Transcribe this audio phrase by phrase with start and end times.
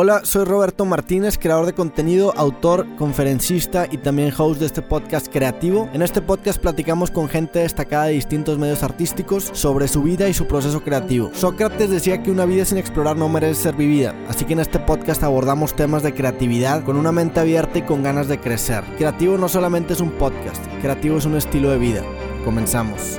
[0.00, 5.26] Hola, soy Roberto Martínez, creador de contenido, autor, conferencista y también host de este podcast
[5.26, 5.88] creativo.
[5.92, 10.34] En este podcast platicamos con gente destacada de distintos medios artísticos sobre su vida y
[10.34, 11.32] su proceso creativo.
[11.34, 14.78] Sócrates decía que una vida sin explorar no merece ser vivida, así que en este
[14.78, 18.84] podcast abordamos temas de creatividad con una mente abierta y con ganas de crecer.
[18.98, 22.04] Creativo no solamente es un podcast, creativo es un estilo de vida.
[22.44, 23.18] Comenzamos.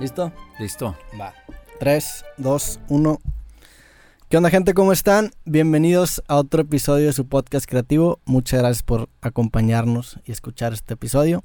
[0.00, 0.32] ¿Listo?
[0.58, 0.96] Listo.
[1.16, 1.32] Va.
[1.78, 3.35] 3, 2, 1.
[4.28, 4.74] ¿Qué onda gente?
[4.74, 5.30] ¿Cómo están?
[5.44, 8.18] Bienvenidos a otro episodio de su podcast creativo.
[8.24, 11.44] Muchas gracias por acompañarnos y escuchar este episodio.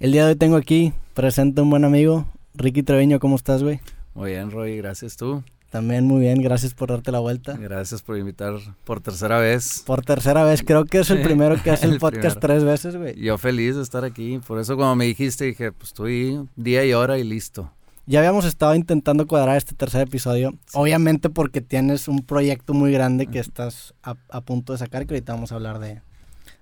[0.00, 3.20] El día de hoy tengo aquí presente un buen amigo, Ricky Treviño.
[3.20, 3.78] ¿Cómo estás, güey?
[4.14, 4.76] Muy bien, Roy.
[4.78, 5.44] Gracias tú.
[5.70, 7.56] También muy bien, gracias por darte la vuelta.
[7.56, 9.84] Gracias por invitar por tercera vez.
[9.86, 13.14] Por tercera vez, creo que es el primero que hace el, podcast tres veces, güey.
[13.20, 16.94] Yo feliz de estar aquí, por eso cuando me dijiste dije, pues estoy día y
[16.94, 17.70] hora y listo.
[18.08, 23.26] Ya habíamos estado intentando cuadrar este tercer episodio, obviamente porque tienes un proyecto muy grande
[23.26, 26.00] que estás a, punto de sacar, que ahorita vamos a hablar de,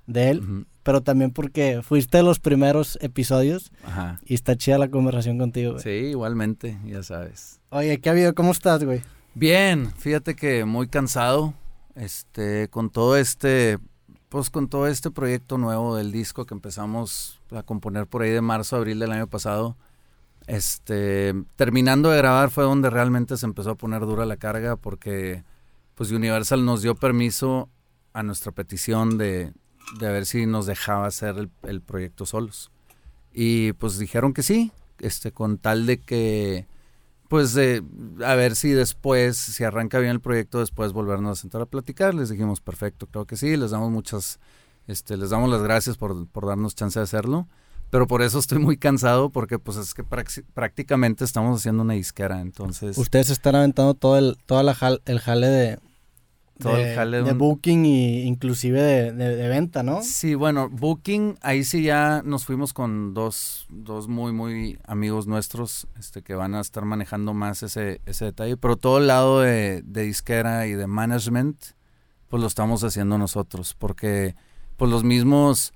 [0.08, 4.18] de él, pero también porque fuiste de los primeros episodios Ajá.
[4.24, 5.74] y está chida la conversación contigo.
[5.74, 5.84] Güey.
[5.84, 7.60] Sí, igualmente, ya sabes.
[7.70, 8.34] Oye, ¿qué ha habido?
[8.34, 9.02] ¿Cómo estás, güey?
[9.36, 11.54] Bien, fíjate que muy cansado,
[11.94, 13.78] este, con todo este,
[14.30, 18.40] pues con todo este proyecto nuevo del disco que empezamos a componer por ahí de
[18.40, 19.76] marzo, abril del año pasado
[20.46, 25.44] este, terminando de grabar fue donde realmente se empezó a poner dura la carga porque
[25.94, 27.68] pues Universal nos dio permiso
[28.12, 29.52] a nuestra petición de,
[29.98, 32.70] de ver si nos dejaba hacer el, proyecto solos.
[33.32, 36.66] Y pues dijeron que sí, este, con tal de que,
[37.28, 41.66] pues a ver si después, si arranca bien el proyecto, después volvernos a sentar a
[41.66, 42.14] platicar.
[42.14, 44.38] Les dijimos, perfecto, creo que sí, les damos muchas,
[44.86, 47.48] este, les damos las gracias por, por darnos chance de hacerlo
[47.90, 52.40] pero por eso estoy muy cansado porque pues es que prácticamente estamos haciendo una disquera,
[52.40, 52.98] entonces...
[52.98, 55.78] Ustedes están aventando todo el, toda la el jale de...
[56.58, 58.80] Todo el jale de, booking e inclusive
[59.12, 60.02] de, venta, ¿no?
[60.02, 65.86] Sí, bueno, booking, ahí sí ya nos fuimos con dos, dos muy, muy amigos nuestros
[65.98, 69.82] este, que van a estar manejando más ese, ese detalle, pero todo el lado de,
[69.84, 71.58] de disquera y de management,
[72.28, 74.34] pues lo estamos haciendo nosotros, porque
[74.78, 75.74] pues los mismos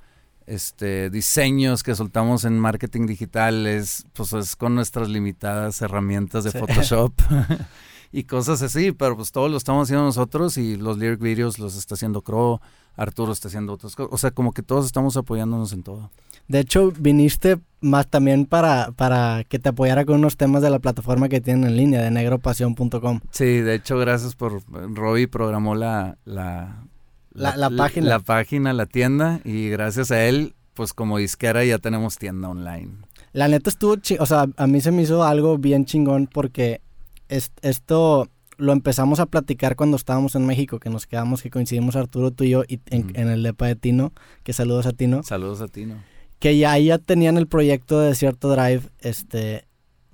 [0.51, 6.51] este, diseños que soltamos en marketing digital es, pues es con nuestras limitadas herramientas de
[6.51, 7.13] Photoshop
[8.13, 11.77] y cosas así, pero pues todo lo estamos haciendo nosotros y los lyric videos los
[11.77, 12.59] está haciendo Crow,
[12.97, 16.11] Arturo está haciendo otras cosas, o sea, como que todos estamos apoyándonos en todo.
[16.49, 20.81] De hecho, viniste más también para, para que te apoyara con unos temas de la
[20.81, 23.21] plataforma que tienen en línea, de negropasión.com.
[23.31, 26.89] Sí, de hecho, gracias por, Robbie programó la, la
[27.33, 28.09] la, página.
[28.09, 32.93] La página, la tienda, y gracias a él, pues como disquera ya tenemos tienda online.
[33.33, 36.81] La neta estuvo, o sea, a mí se me hizo algo bien chingón porque
[37.29, 42.31] esto lo empezamos a platicar cuando estábamos en México, que nos quedamos, que coincidimos Arturo,
[42.31, 45.23] tú y yo, y en, el depa de Tino, que saludos a Tino.
[45.23, 46.03] Saludos a Tino.
[46.39, 49.67] Que ya, ya tenían el proyecto de Desierto Drive, este,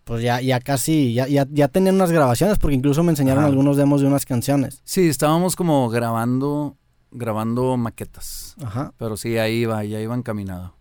[0.05, 3.77] pues ya, ya casi, ya, ya, ya tenían unas grabaciones, porque incluso me enseñaron algunos
[3.77, 4.81] demos de unas canciones.
[4.85, 6.77] Sí, estábamos como grabando
[7.17, 8.55] grabando maquetas.
[8.63, 8.93] Ajá.
[8.99, 10.75] Pero sí, ahí iba, ya iba encaminado.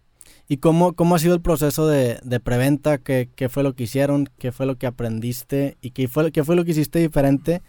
[0.48, 3.00] ¿Y cómo, cómo ha sido el proceso de, preventa?
[3.00, 4.30] ¿Qué, ¿Qué, fue lo que hicieron?
[4.38, 5.78] ¿Qué fue lo que aprendiste?
[5.82, 7.64] ¿Y qué fue, qué fue lo que hiciste diferente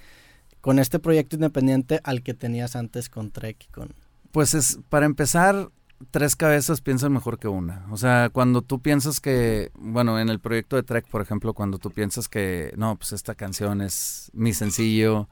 [0.60, 3.94] con este proyecto independiente al que tenías antes con Trek y con...
[4.32, 5.70] Pues es, para empezar,
[6.10, 7.86] tres cabezas piensan mejor que una.
[7.90, 11.78] O sea, cuando tú piensas que, bueno, en el proyecto de Trek, por ejemplo, cuando
[11.78, 15.28] tú piensas que, no, pues esta canción es mi sencillo,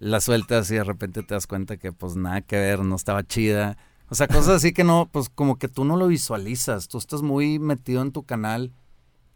[0.00, 3.22] la sueltas y de repente te das cuenta que pues nada que ver, no estaba
[3.22, 3.76] chida.
[4.08, 7.22] O sea, cosas así que no, pues como que tú no lo visualizas, tú estás
[7.22, 8.72] muy metido en tu canal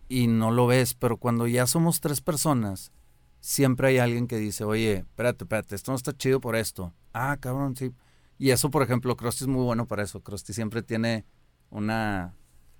[0.08, 2.92] y no lo ves, pero cuando ya somos tres personas,
[3.40, 6.94] siempre hay alguien que dice, oye, espérate, espérate, esto no está chido por esto.
[7.12, 7.92] Ah, cabrón, sí.
[8.38, 10.22] Y eso, por ejemplo, Krusty es muy bueno para eso.
[10.22, 11.26] Krusty siempre tiene
[11.70, 12.34] una,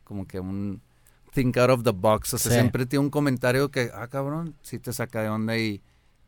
[0.04, 0.82] como que un
[1.32, 2.34] think out of the box.
[2.34, 5.82] O sea, siempre tiene un comentario que, ah, cabrón, sí te saca de onda y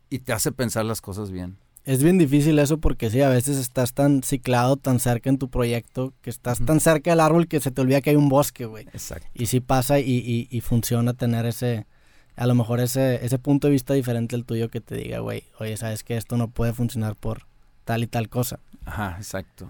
[0.09, 1.57] y te hace pensar las cosas bien.
[1.87, 5.49] Es bien difícil eso porque sí, a veces estás tan ciclado, tan cerca en tu
[5.49, 8.65] proyecto, que estás tan cerca del árbol que se te olvida que hay un bosque,
[8.65, 8.85] güey.
[8.91, 9.25] Exacto.
[9.33, 11.87] Y sí pasa y, y, funciona tener ese,
[12.35, 15.45] a lo mejor ese, ese punto de vista diferente al tuyo que te diga, güey,
[15.59, 17.47] oye, sabes que esto no puede funcionar por
[17.85, 18.59] tal y tal cosa.
[18.83, 19.69] Ajá, exacto.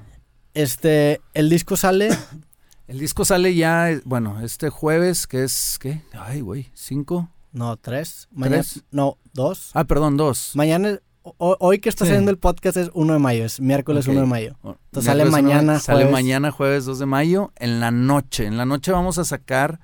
[0.56, 2.10] Este, el disco sale.
[2.88, 6.02] el disco sale ya, bueno, este jueves, que es, ¿qué?
[6.14, 7.30] Ay, güey, ¿cinco?
[7.58, 8.28] No, tres.
[8.32, 9.72] Mañana, No, dos.
[9.74, 10.52] Ah, perdón, dos.
[10.56, 11.00] Mañana,
[11.38, 14.56] hoy que está haciendo el podcast es 1 de mayo, es miércoles 1 de mayo.
[14.64, 15.80] Entonces sale mañana.
[15.80, 18.46] Sale mañana jueves 2 de mayo en la noche.
[18.46, 19.80] En la noche vamos a sacar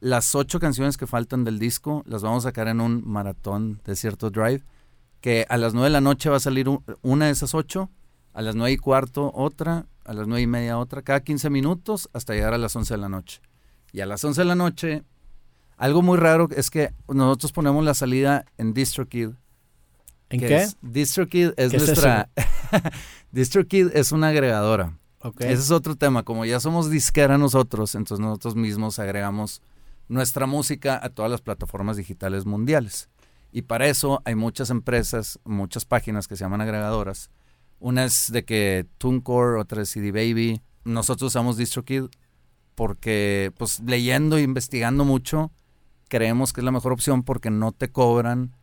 [0.00, 2.02] las ocho canciones que faltan del disco.
[2.06, 4.62] Las vamos a sacar en un maratón de cierto drive.
[5.20, 7.90] que a las 9 de la noche va a salir un- una de esas ocho,
[8.34, 12.08] a las 9 y cuarto otra, a las 9 y media otra, cada 15 minutos
[12.12, 13.40] hasta llegar a las 11 de la noche.
[13.92, 15.02] Y a las 11 de la noche,
[15.78, 19.30] algo muy raro es que nosotros ponemos la salida en DistroKid.
[20.30, 20.56] ¿En qué?
[20.56, 22.28] es- DistroKid es ¿Qué es nuestra...
[23.32, 24.98] DistroKid es una agregadora.
[25.20, 25.40] Ok.
[25.42, 26.22] Ese es otro tema.
[26.22, 29.62] Como ya somos disquera nosotros, entonces nosotros mismos agregamos
[30.08, 33.08] nuestra música a todas las plataformas digitales mundiales.
[33.52, 37.30] Y para eso hay muchas empresas, muchas páginas que se llaman agregadoras.
[37.78, 40.60] Una es de que TuneCore, otra es CD Baby.
[40.84, 42.04] Nosotros usamos DistroKid
[42.74, 45.50] porque, pues, leyendo e investigando mucho,
[46.08, 48.54] creemos que es la mejor opción porque no te cobran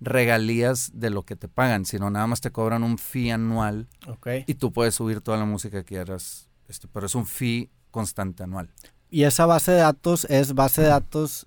[0.00, 4.28] regalías de lo que te pagan, sino nada más te cobran un fee anual Ok.
[4.46, 8.42] y tú puedes subir toda la música que quieras, este, pero es un fee constante
[8.44, 8.70] anual.
[9.10, 11.46] Y esa base de datos es base de datos,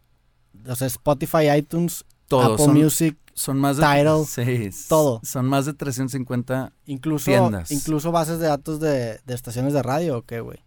[0.68, 5.22] o sea, Spotify, iTunes, Todos Apple son, Music, son más de Tidal, todo.
[5.24, 6.74] Son más de 350.
[6.88, 7.72] incluso, Tiendas.
[7.72, 10.60] incluso bases de datos de, de estaciones de radio, ¿o qué, güey?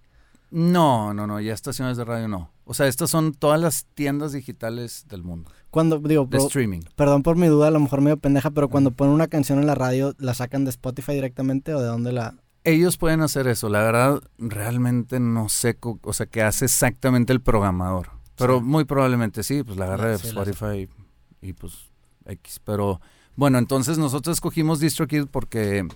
[0.51, 2.51] No, no, no, ya estaciones de radio no.
[2.65, 6.81] O sea, estas son todas las tiendas digitales del mundo Cuando, digo, de streaming.
[6.97, 9.67] perdón por mi duda, a lo mejor medio pendeja, pero cuando ponen una canción en
[9.67, 12.35] la radio, ¿la sacan de Spotify directamente o de dónde la...?
[12.65, 17.43] Ellos pueden hacer eso, la verdad, realmente no sé, o sea, qué hace exactamente el
[17.43, 18.09] programador.
[18.37, 18.65] Pero Sí.
[18.65, 20.89] muy probablemente sí, pues la agarra de Sí, la- Spotify
[21.43, 21.75] y, y, pues
[22.25, 22.61] X.
[22.65, 23.01] Pero
[23.37, 25.87] bueno, entonces nosotros escogimos DistroKid porque,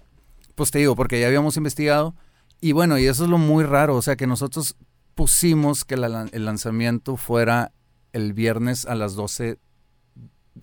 [0.54, 2.14] pues te digo, porque ya habíamos investigado.
[2.60, 4.76] Y bueno, y eso es lo muy raro, o sea, que nosotros
[5.18, 7.72] pusimos que la- el lanzamiento fuera
[8.12, 9.58] el viernes a las 12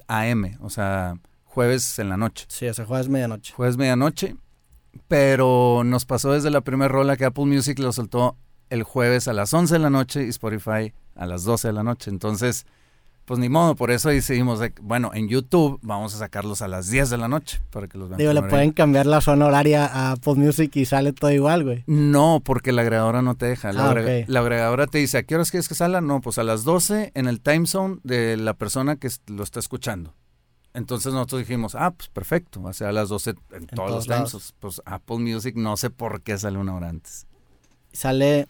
[0.07, 2.45] AM, o sea, jueves en la noche.
[2.47, 3.51] Sí, ese jueves medianoche.
[3.53, 4.37] Jueves medianoche,
[5.09, 8.37] pero nos pasó desde la primera rola que Apple Music lo soltó
[8.69, 11.83] el jueves a las 11 de la noche y Spotify a las 12 de la
[11.83, 12.09] noche.
[12.09, 12.65] Entonces,
[13.25, 16.89] pues ni modo, por eso decidimos, de- bueno, en YouTube vamos a sacarlos a las
[16.89, 18.19] 10 de la noche para que los vean.
[18.19, 21.83] Digo, le pueden cambiar la zona horaria a Apple Music y sale todo igual, güey.
[21.87, 23.73] No, porque la agregadora no te deja.
[23.73, 24.29] La, Ah, agrega- ok.
[24.29, 26.01] la agregadora te dice, ¿a qué horas quieres que salga?
[26.01, 29.59] No, pues a las 12 en el time zone de la persona que lo está
[29.59, 30.13] escuchando.
[30.75, 33.91] Entonces nosotros dijimos, ah, pues perfecto, va a ser a las 12 en, todos, todos
[33.91, 34.53] los time zones.
[34.59, 37.25] Pues Apple Music no sé por qué sale una hora antes.
[37.93, 38.47] Sale,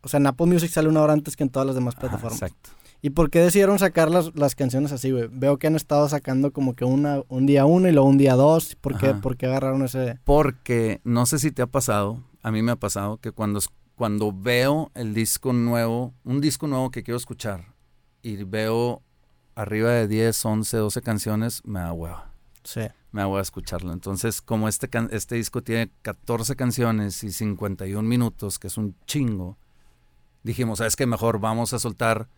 [0.00, 2.40] o sea, en Apple Music sale una hora antes que en todas las demás plataformas.
[2.42, 2.70] exacto.
[3.06, 5.28] ¿Y por qué decidieron sacar las, las canciones así, güey?
[5.30, 8.34] Veo que han estado sacando como que una, un día uno y luego un día
[8.34, 8.74] dos.
[8.74, 9.20] ¿Por qué, Ajá.
[9.20, 10.18] por qué agarraron ese...?
[10.24, 13.60] Porque no sé si te ha pasado, a mí me ha pasado que cuando,
[13.94, 17.76] cuando veo el disco nuevo, un disco nuevo que quiero escuchar
[18.22, 19.02] y veo
[19.54, 22.32] arriba de 10, 11, 12 canciones, me da hueva.
[22.64, 22.80] Sí.
[23.12, 23.92] me voy a escucharlo.
[23.92, 29.56] Entonces, como este, este disco tiene 14 canciones y 51 minutos, que es un chingo,
[30.42, 31.06] dijimos, ¿sabes qué?
[31.06, 32.28] Mejor vamos a soltar,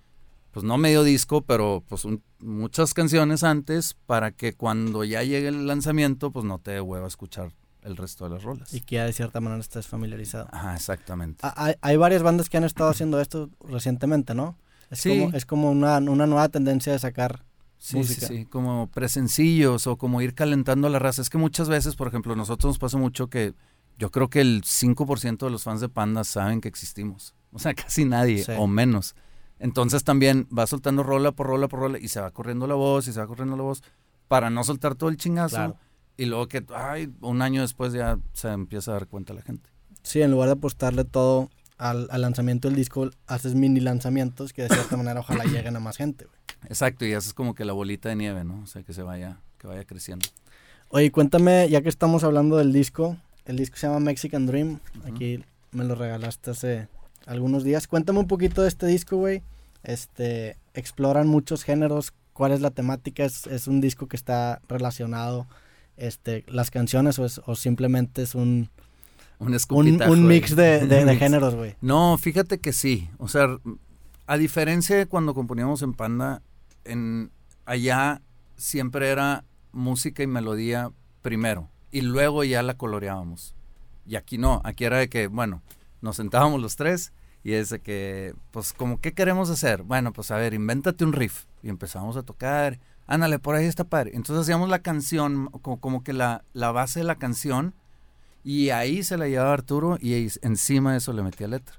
[0.53, 5.49] pues no medio disco, pero pues un- muchas canciones antes para que cuando ya llegue
[5.49, 7.53] el lanzamiento, pues no te dé hueva escuchar
[7.83, 8.73] el resto de las rolas.
[8.75, 10.49] Y que ya de cierta manera estés familiarizado.
[10.53, 11.41] Ajá, exactamente.
[11.57, 14.57] Hay, hay varias bandas que han estado haciendo esto recientemente, ¿no?
[14.91, 15.11] Es Sí.
[15.21, 17.45] como, es como una, una nueva tendencia de sacar...
[17.81, 18.27] Sí, música.
[18.27, 21.23] sí, sí, como presencillos o como ir calentando la raza.
[21.23, 23.55] Es que muchas veces, por ejemplo, nosotros nos pasa mucho que
[23.99, 27.35] yo creo que el 5% de los fans de Panda saben que existimos.
[27.53, 28.53] O sea, casi nadie Sí.
[28.59, 29.15] o menos.
[29.59, 33.09] Entonces también va soltando rola por rola por rola y se va corriendo la voz
[33.09, 33.83] y se va corriendo la voz
[34.29, 35.57] para no soltar todo el chingazo.
[35.57, 35.77] Claro.
[36.17, 39.71] Y luego que, ay, un año después ya se empieza a dar cuenta la gente.
[40.03, 44.63] Sí, en lugar de apostarle todo al, al lanzamiento del disco, haces mini lanzamientos que
[44.63, 46.39] de cierta manera ojalá lleguen a más gente, güey.
[46.67, 48.61] Exacto, y eso es como que la bolita de nieve, ¿no?
[48.63, 50.27] O sea, que se vaya, que vaya creciendo.
[50.89, 55.45] Oye, cuéntame, ya que estamos hablando del disco, el disco se llama Mexican Dream, aquí
[55.71, 56.89] me lo regalaste hace
[57.27, 57.87] algunos días.
[57.89, 59.43] Cuéntame un poquito de este disco, güey.
[59.83, 65.47] Este, exploran muchos géneros, cuál es la temática, es, es un disco que está relacionado,
[65.97, 68.69] este, las canciones o, es- o simplemente es un,
[69.39, 71.75] Un un, mix de, de- géneros, güey.
[71.81, 73.09] No, fíjate que sí.
[73.19, 73.47] O sea,
[74.27, 76.43] a diferencia de cuando componíamos en Panda,
[76.85, 77.31] en
[77.67, 78.21] allá
[78.57, 80.91] siempre era música y melodía
[81.23, 83.55] primero y luego ya la coloreábamos.
[84.07, 85.63] Y aquí no, aquí era de que, bueno,
[86.01, 87.13] nos sentábamos los tres
[87.45, 89.83] y es de que, pues, como, ¿qué queremos hacer?
[89.83, 91.45] Bueno, pues, a ver, invéntate un riff.
[91.63, 94.13] Y empezamos a tocar, ándale, por ahí está padre.
[94.15, 97.75] Entonces hacíamos la canción, como, como que la, la base de la canción,
[98.45, 101.77] y ahí se la llevaba Arturo y ahí encima de eso le metía letra.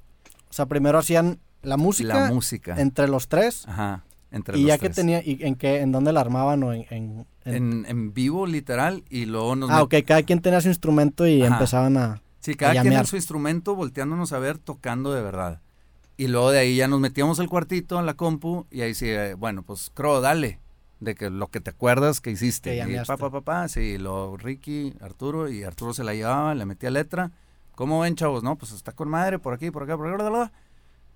[0.50, 2.80] O sea, primero hacían la música La música.
[2.80, 4.04] entre los tres Ajá.
[4.32, 4.96] Entre y los ya que tres.
[4.98, 6.86] tenía, y en qué, en dónde la armaban o en...
[6.90, 10.62] en- en- En, en vivo, literal, y luego nos Ah, met- ok, cada quien tenía
[10.62, 11.56] su instrumento y Ajá.
[11.56, 12.22] empezaban a...
[12.40, 15.62] Sí, cada quien en su instrumento, volteándonos a ver, tocando de verdad.
[16.18, 19.08] Y luego de ahí ya nos metíamos al cuartito, en la compu, y ahí sí,
[19.10, 20.60] eh, bueno, pues, Cro, dale.
[21.00, 22.72] de que lo que te acuerdas que hiciste.
[22.72, 23.16] Que y llameaste.
[23.18, 27.32] pa, pa, sí, lo Ricky, Arturo, y Arturo se la llevaba, le metía letra.
[27.76, 28.44] ¿Cómo ven, chavos?
[28.44, 30.52] No, pues está con madre, por aquí, por acá, por acá, bla, bla.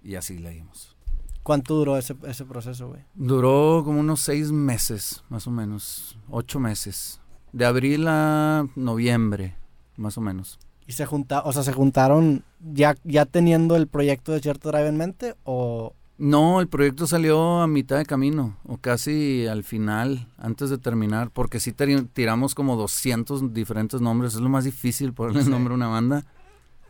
[0.02, 0.96] Y así leímos.
[1.44, 3.02] ¿Cuánto duró ese, ese proceso, güey?
[3.16, 7.20] Duró como unos seis meses, más o menos, ocho meses.
[7.52, 9.58] De abril a noviembre,
[9.98, 10.58] más o menos.
[10.88, 14.88] ¿Y se junta, o sea, se juntaron ya, ya teniendo el proyecto de Cierto Drive
[14.88, 20.28] en mente o No, el proyecto salió a mitad de camino, o casi al final,
[20.38, 21.74] antes de terminar, porque sí
[22.14, 25.50] tiramos como 200 diferentes nombres, es lo más difícil ponerle Sí.
[25.50, 26.26] nombre a una banda.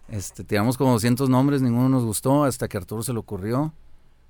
[0.10, 3.74] Este, tiramos como 200 nombres, ninguno nos gustó, hasta que Arturo se le ocurrió.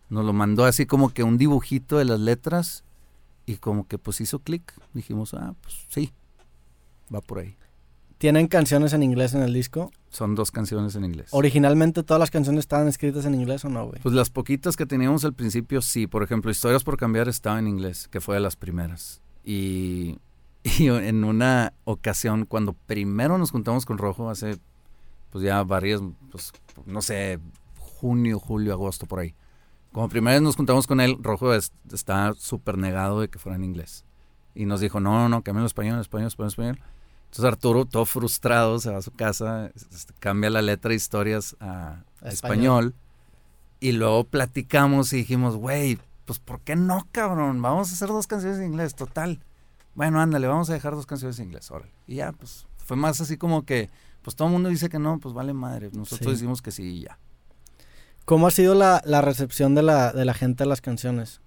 [0.09, 2.83] Nos lo mandó así como que un dibujito de las letras,
[3.45, 4.73] y como que pues hizo clic.
[4.93, 6.13] Dijimos, ah, pues sí,
[7.13, 7.55] va por ahí.
[8.23, 9.91] Tienen canciones en inglés en el disco?
[10.09, 11.27] Son dos canciones en inglés.
[11.31, 13.99] ¿Originalmente todas las canciones estaban escritas en inglés o no, güey?
[14.01, 16.07] Pues las poquitas que teníamos al principio, sí.
[16.07, 19.21] Por ejemplo, Historias por Cambiar estaba en inglés, que fue de las primeras.
[19.43, 20.19] Y,
[20.63, 24.57] y en una ocasión, cuando primero nos juntamos con Rojo, hace
[25.29, 25.99] pues ya varias,
[26.31, 26.53] pues
[26.85, 27.39] no sé,
[27.77, 29.35] junio, julio, agosto, por ahí.
[29.91, 33.57] Como primera vez nos juntamos con él, Rojo es- está súper negado de que fuera
[33.57, 34.05] en inglés.
[34.55, 36.79] Y nos dijo, no, no, no, cámbialo español, español, español, español.
[37.33, 41.55] Entonces Arturo, todo frustrado, se va a su casa, este, cambia la letra de historias
[41.59, 42.93] a A español.
[42.93, 42.95] español.
[43.79, 47.59] Y luego platicamos y dijimos, güey, pues ¿por qué no, cabrón?
[47.59, 49.39] Vamos a hacer dos canciones en inglés, total.
[49.95, 51.91] Bueno, ándale, vamos a dejar dos canciones en inglés, órale.
[52.05, 53.89] Y ya, pues fue más así como que,
[54.21, 55.89] pues todo el mundo dice que no, pues vale madre.
[55.91, 56.33] Nosotros Sí.
[56.35, 57.17] decimos que sí y ya.
[58.25, 61.41] ¿Cómo ha sido la, la recepción de la, de la gente a las canciones?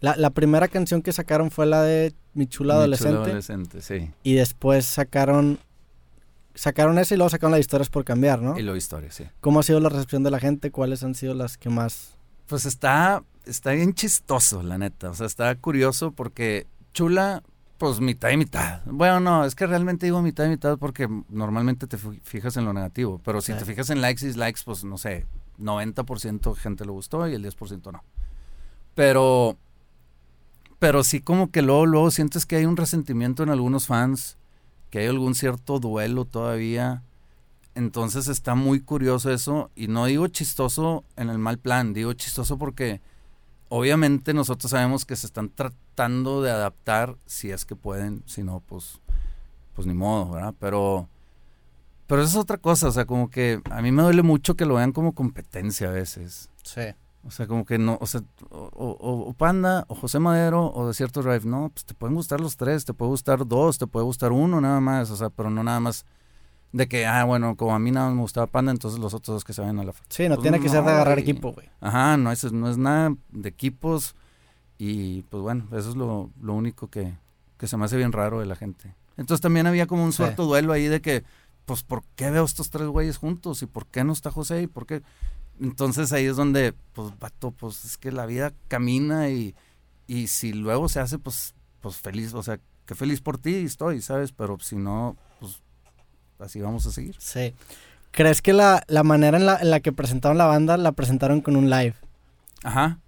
[0.00, 3.12] La, la primera canción que sacaron fue la de Mi chula Mi adolescente.
[3.14, 4.10] chulo adolescente, sí.
[4.22, 5.58] Y después sacaron.
[6.54, 8.58] Sacaron esa y luego sacaron las historias por cambiar, ¿no?
[8.58, 9.24] Y luego historia, sí.
[9.40, 10.72] ¿Cómo ha sido la recepción de la gente?
[10.72, 12.16] ¿Cuáles han sido las que más.?
[12.48, 15.10] Pues está, está bien chistoso, la neta.
[15.10, 17.44] O sea, está curioso porque chula,
[17.76, 18.80] pues mitad y mitad.
[18.86, 22.64] Bueno, no, es que realmente digo mitad y mitad porque normalmente te fi- fijas en
[22.64, 23.20] lo negativo.
[23.24, 23.58] Pero si Sí.
[23.60, 25.26] te fijas en likes y dislikes, pues no sé,
[25.60, 28.02] 90% gente le gustó y el 10% no.
[28.96, 29.56] Pero,
[30.78, 34.36] pero sí como que luego, luego sientes que hay un resentimiento en algunos fans,
[34.90, 37.02] que hay algún cierto duelo todavía.
[37.74, 42.58] Entonces está muy curioso eso y no digo chistoso en el mal plan, digo chistoso
[42.58, 43.00] porque
[43.68, 48.60] obviamente nosotros sabemos que se están tratando de adaptar si es que pueden, si no
[48.66, 49.00] pues
[49.74, 50.54] pues ni modo, ¿verdad?
[50.58, 51.08] Pero
[52.08, 54.64] pero eso es otra cosa, o sea, como que a mí me duele mucho que
[54.64, 56.48] lo vean como competencia a veces.
[56.64, 56.80] Sí.
[57.24, 60.86] O sea, como que no, o sea, o, o- o Panda, o José Madero, o
[60.86, 64.04] Desierto Drive, no, pues te pueden gustar los tres, te puede gustar dos, te puede
[64.04, 66.06] gustar uno nada más, o sea, pero no nada más
[66.72, 69.36] de que, ah, bueno, como a mí nada más me gustaba Panda, entonces los otros
[69.36, 69.92] dos que se vayan a la...
[70.08, 71.68] Sí, no Pues tiene que ser de agarrar equipo, güey.
[71.80, 74.14] Ajá, no es, no es nada de equipos
[74.78, 77.14] y pues bueno, eso es lo, lo único que,
[77.58, 78.94] que se me hace bien raro de la gente.
[79.16, 80.18] Entonces también había como un Sí.
[80.18, 81.24] cierto duelo ahí de que,
[81.64, 83.60] pues, ¿por qué veo estos tres güeyes juntos?
[83.62, 84.62] ¿Y por qué no está José?
[84.62, 85.02] ¿Y por qué?
[85.60, 89.54] Entonces ahí es donde, pues, vato, pues es que la vida camina y,
[90.06, 94.00] y si luego se hace, pues, pues feliz, o sea, que feliz por ti estoy,
[94.00, 94.32] ¿sabes?
[94.32, 95.62] Pero si no, pues
[96.38, 97.16] así vamos a seguir.
[97.18, 97.54] Sí.
[98.10, 101.40] ¿Crees que la, la manera en la, en la que presentaron la banda la presentaron
[101.40, 101.94] con un live?
[102.64, 102.98] Ajá.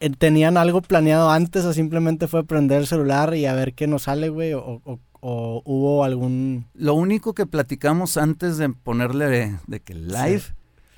[0.00, 3.86] Eh, ¿Tenían algo planeado antes o simplemente fue prender el celular y a ver qué
[3.86, 4.52] nos sale, güey?
[4.54, 6.66] O, o- o hubo algún...
[6.74, 10.52] Lo único que platicamos antes de ponerle de, de que live Sí.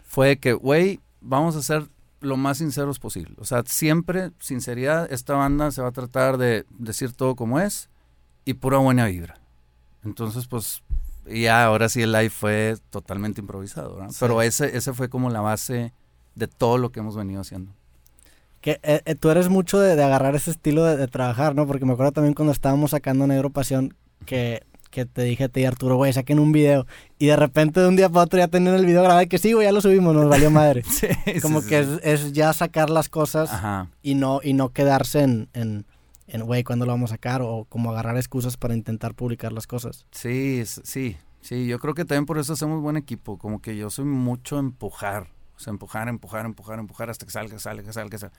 [0.09, 1.87] Fue que, güey, vamos a ser
[2.21, 3.35] lo más sinceros posible.
[3.39, 7.89] O sea, siempre, sinceridad, esta banda se va a tratar de decir todo como es
[8.45, 9.39] y pura buena vibra.
[10.03, 10.83] Entonces, pues,
[11.27, 14.01] ya ahora sí el live fue totalmente improvisado.
[14.09, 14.17] Sí.
[14.19, 15.93] Pero ese, ese fue como la base
[16.35, 17.71] de todo lo que hemos venido haciendo.
[18.63, 21.67] Que eh, eh, tú eres mucho de, de agarrar ese estilo de, de trabajar, ¿no?
[21.67, 24.65] Porque me acuerdo también cuando estábamos sacando Negro Pasión que,
[24.99, 26.85] que te dije a ti, Arturo, güey, saquen un video.
[27.21, 29.39] Y de repente de un día para otro ya tenían el video grabado y que
[29.39, 30.83] sí, güey, ya lo subimos, nos valió madre.
[30.91, 31.07] Sí,
[31.41, 33.89] Como que Es, es ya sacar las cosas Ajá.
[34.03, 35.87] y no, y no quedarse en, en,
[36.27, 37.43] en, güey, ¿cuándo lo vamos a sacar?
[37.43, 40.05] O como agarrar excusas para intentar publicar las cosas.
[40.11, 43.91] Sí, sí, sí, yo creo que también por eso hacemos buen equipo, como que yo
[43.91, 48.37] soy mucho empujar, o sea, empujar, empujar, empujar, empujar hasta que salga, salga, salga, salga.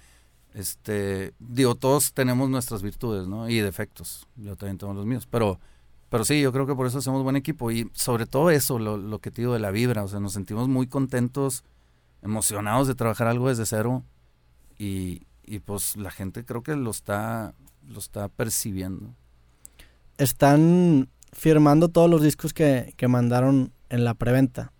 [0.53, 3.47] Este, digo, todos tenemos nuestras virtudes, ¿no?
[3.49, 5.59] Y defectos, yo también tengo los míos, pero,
[6.09, 8.97] pero sí, yo creo que por eso hacemos buen equipo y sobre todo eso, lo,
[8.97, 11.63] lo que te digo de la vibra, o sea, nos sentimos muy contentos,
[12.21, 14.03] emocionados de trabajar algo desde cero
[14.77, 17.53] y, y pues la gente creo que lo está,
[17.87, 19.13] lo está percibiendo.
[20.17, 24.73] Están firmando todos los discos que, que mandaron en la preventa.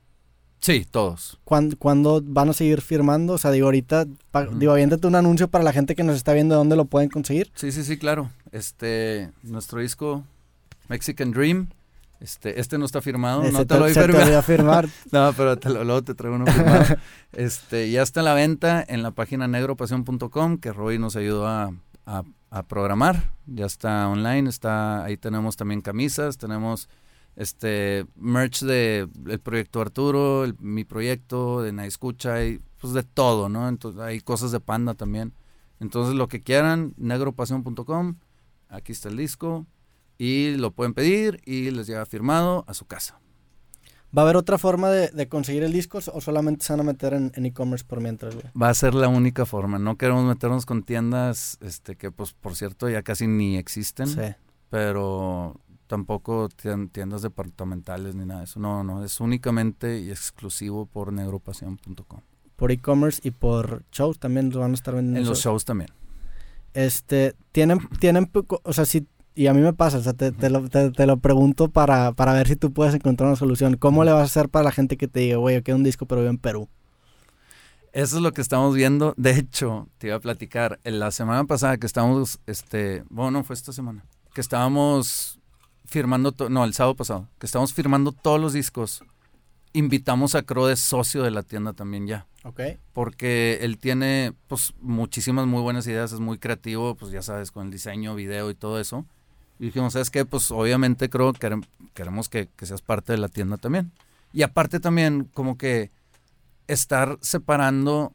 [0.59, 1.39] Sí, todos.
[1.45, 3.33] ¿Cuándo, cuándo van a seguir firmando?
[3.33, 6.33] O sea, digo, ahorita, pa- digo, aviéntate un anuncio para la gente que nos está
[6.33, 7.49] viendo dónde lo pueden conseguir.
[7.55, 8.29] Sí, sí, sí, claro.
[8.51, 10.25] Este, nuestro disco
[10.89, 11.69] Mexican Dream,
[12.19, 14.23] este, este no está firmado, Ese no te lo se te firmado.
[14.25, 14.89] olvidó firmar.
[15.11, 16.83] No, pero te lo, luego te traigo uno firmado.
[17.31, 21.71] este, ya está a la venta en la página negropasión.com que Roy nos ayudó a,
[22.05, 23.31] a- a programar.
[23.45, 26.89] Ya está online, está ahí tenemos también camisas, tenemos
[27.35, 33.03] este merch de el proyecto Arturo, el- mi proyecto de Nadie Escucha, y pues de
[33.03, 33.69] todo, ¿no?
[33.69, 35.33] Entonces hay cosas de Panda también.
[35.79, 38.15] Entonces lo que quieran, negropasión.com,
[38.67, 39.65] aquí está el disco
[40.19, 43.19] y lo pueden pedir y les llega firmado a su casa.
[44.15, 46.83] ¿Va a haber otra forma de, de conseguir el disco o solamente se van a
[46.83, 48.45] meter en e-commerce por mientras, güey?
[48.59, 49.77] Va a ser la única forma.
[49.79, 54.19] No queremos meternos con tiendas, este, que pues por cierto ya casi ni existen, Sí.
[54.71, 58.59] pero tampoco tien- tiendas departamentales ni nada de eso.
[58.59, 62.21] No, no, es únicamente y exclusivo por negropasión.com.
[62.55, 65.19] Por e-commerce y por shows también lo van a estar vendiendo.
[65.21, 65.43] En los shows.
[65.53, 65.91] shows también.
[66.73, 68.29] Este, tienen, tienen,
[68.63, 69.07] o sea, si,
[69.39, 72.11] y a mí me pasa, o sea, te, te lo, te, te lo pregunto para,
[72.11, 73.77] para ver si tú puedes encontrar una solución.
[73.77, 75.85] ¿Cómo le vas a hacer para la gente que te diga, güey, yo quiero un
[75.85, 76.67] disco pero vivo en Perú?
[77.93, 79.13] Eso es lo que estamos viendo.
[79.15, 80.81] De hecho, te iba a platicar.
[80.83, 84.03] En la semana pasada que estábamos, este, bueno, no fue esta semana,
[84.33, 85.39] que estábamos
[85.85, 89.05] firmando, no, el sábado pasado, que estábamos firmando todos los discos.
[89.71, 92.27] Invitamos a Cro de socio de la tienda también ya.
[92.43, 92.61] Ok.
[92.93, 97.67] porque él tiene pues muchísimas muy buenas ideas, es muy creativo, pues ya sabes, con
[97.67, 99.05] el diseño, video y todo eso.
[99.59, 100.25] Y dijimos, ¿sabes qué?
[100.25, 103.91] Pues obviamente creo que querem- queremos que, que seas parte de la tienda también.
[104.33, 105.91] Y aparte también como que
[106.67, 108.13] estar separando,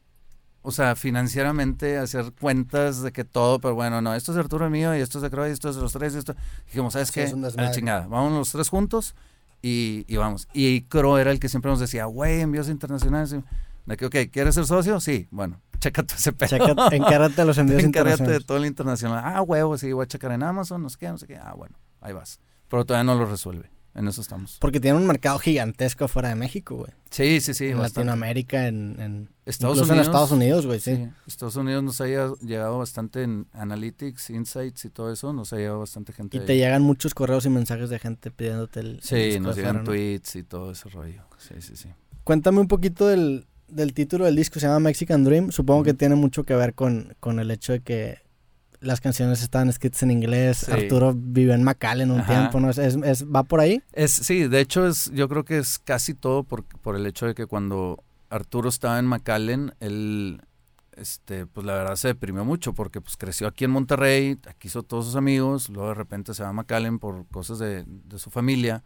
[0.62, 4.70] o sea, financieramente hacer cuentas de que todo, pero bueno, no, esto es de Arturo
[4.70, 6.34] mío y esto es de Croy y esto es de los tres y esto.
[6.66, 7.26] Dijimos, ¿sabes Sí, qué?
[7.26, 9.14] A la chingada, vamos los tres juntos
[9.60, 10.48] y, y vamos.
[10.52, 13.34] Y Crow era el que siempre nos decía, güey, envíos internacionales.
[13.86, 14.98] De que, ok, ¿quieres ser socio?
[15.00, 16.48] Sí, bueno, checa todo ese pedo.
[16.48, 19.22] Checa, encárgate de los envíos Encárgate de todo el internacional.
[19.24, 21.36] Ah, huevo, sí, voy a checar en Amazon, no sé qué, no sé qué.
[21.36, 22.40] Ah, bueno, ahí vas.
[22.68, 23.70] Pero todavía no lo resuelve.
[23.96, 24.56] En eso estamos.
[24.60, 26.90] Porque tienen un mercado gigantesco fuera de México, güey.
[27.10, 27.66] Sí, sí, sí.
[27.66, 28.06] en bastante.
[28.06, 30.06] Latinoamérica, en, en Estados incluso Unidos.
[30.06, 30.96] en Estados Unidos, güey, sí.
[30.96, 35.32] Sí, Estados Unidos nos ha llegado, bastante en Analytics, Insights y todo eso.
[35.32, 36.36] Nos ha llegado bastante gente.
[36.36, 36.46] Y ahí.
[36.46, 38.86] te llegan muchos correos y mensajes de gente pidiéndote el.
[38.96, 39.84] el Sí, disco nos llegan fuera, ¿no?
[39.84, 41.22] tweets y todo ese rollo.
[41.38, 41.88] Sí, sí, sí.
[42.24, 45.50] Cuéntame un poquito del, del título del disco, se llama Mexican Dream.
[45.50, 48.18] Supongo que tiene mucho que ver con, con el hecho de que
[48.80, 50.58] las canciones estaban escritas en inglés.
[50.66, 50.70] Sí.
[50.72, 52.32] Arturo vivió en McAllen un Ajá.
[52.40, 52.70] tiempo, ¿no?
[52.70, 53.82] Es, es- es- ¿Va por ahí?
[53.92, 57.26] Es, sí, de hecho es, yo creo que es casi todo por, por el hecho
[57.26, 60.42] de que cuando Arturo estaba en McAllen, él,
[60.96, 64.82] este, pues la verdad se deprimió mucho porque pues creció aquí en Monterrey, aquí hizo
[64.82, 68.28] todos sus amigos, luego de repente se va a McAllen por cosas de, de su
[68.30, 68.82] familia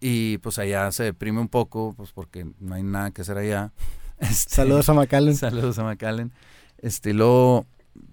[0.00, 3.70] y pues allá se deprime un poco, pues porque no hay nada que hacer allá.
[4.20, 5.36] Este, Saludos a McAllen.
[5.36, 6.32] Saludos a McAllen.
[6.78, 7.66] Este, luego,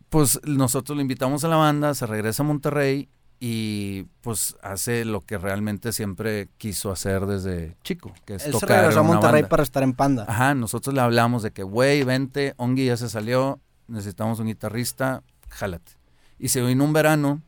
[0.10, 5.22] pues nosotros lo invitamos a la banda, se regresa a Monterrey y pues hace lo
[5.22, 9.14] que realmente siempre quiso hacer desde chico, que es Él se regresó a en una
[9.14, 9.50] Monterrey banda.
[9.50, 10.26] para estar en Panda.
[10.28, 15.24] Ajá, nosotros le hablamos de que, güey, vente, Ongi ya se salió, necesitamos un guitarrista,
[15.50, 15.92] jálate.
[16.40, 17.42] Y se vino un verano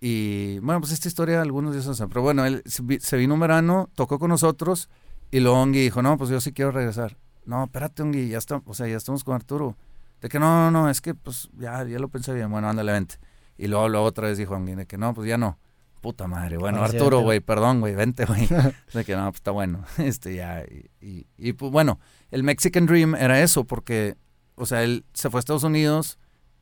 [0.00, 3.88] y, bueno, pues esta historia algunos días saben, pero bueno, él se vino un verano,
[3.94, 4.88] tocó con nosotros
[5.30, 7.16] y luego Ongi dijo, no, pues yo sí quiero regresar.
[7.46, 9.76] No, espérate, Ongi, ya está, o sea, ya estamos con Arturo.
[10.20, 12.92] De que no, no, no, es que pues ya, ya lo pensé bien, bueno, ándale,
[12.92, 13.16] vente.
[13.58, 15.58] Y luego, luego otra vez dijo Ongi, de que no, pues ya no.
[16.00, 18.46] Puta madre, bueno, Ah, Arturo, güey, perdón, güey, vente, güey.
[18.92, 19.84] De que no, pues está bueno.
[19.98, 20.62] Este ya.
[20.62, 21.98] Y, y, y, pues bueno,
[22.30, 24.16] el Mexican Dream era eso, porque,
[24.54, 26.18] o sea, él se fue a Estados Unidos,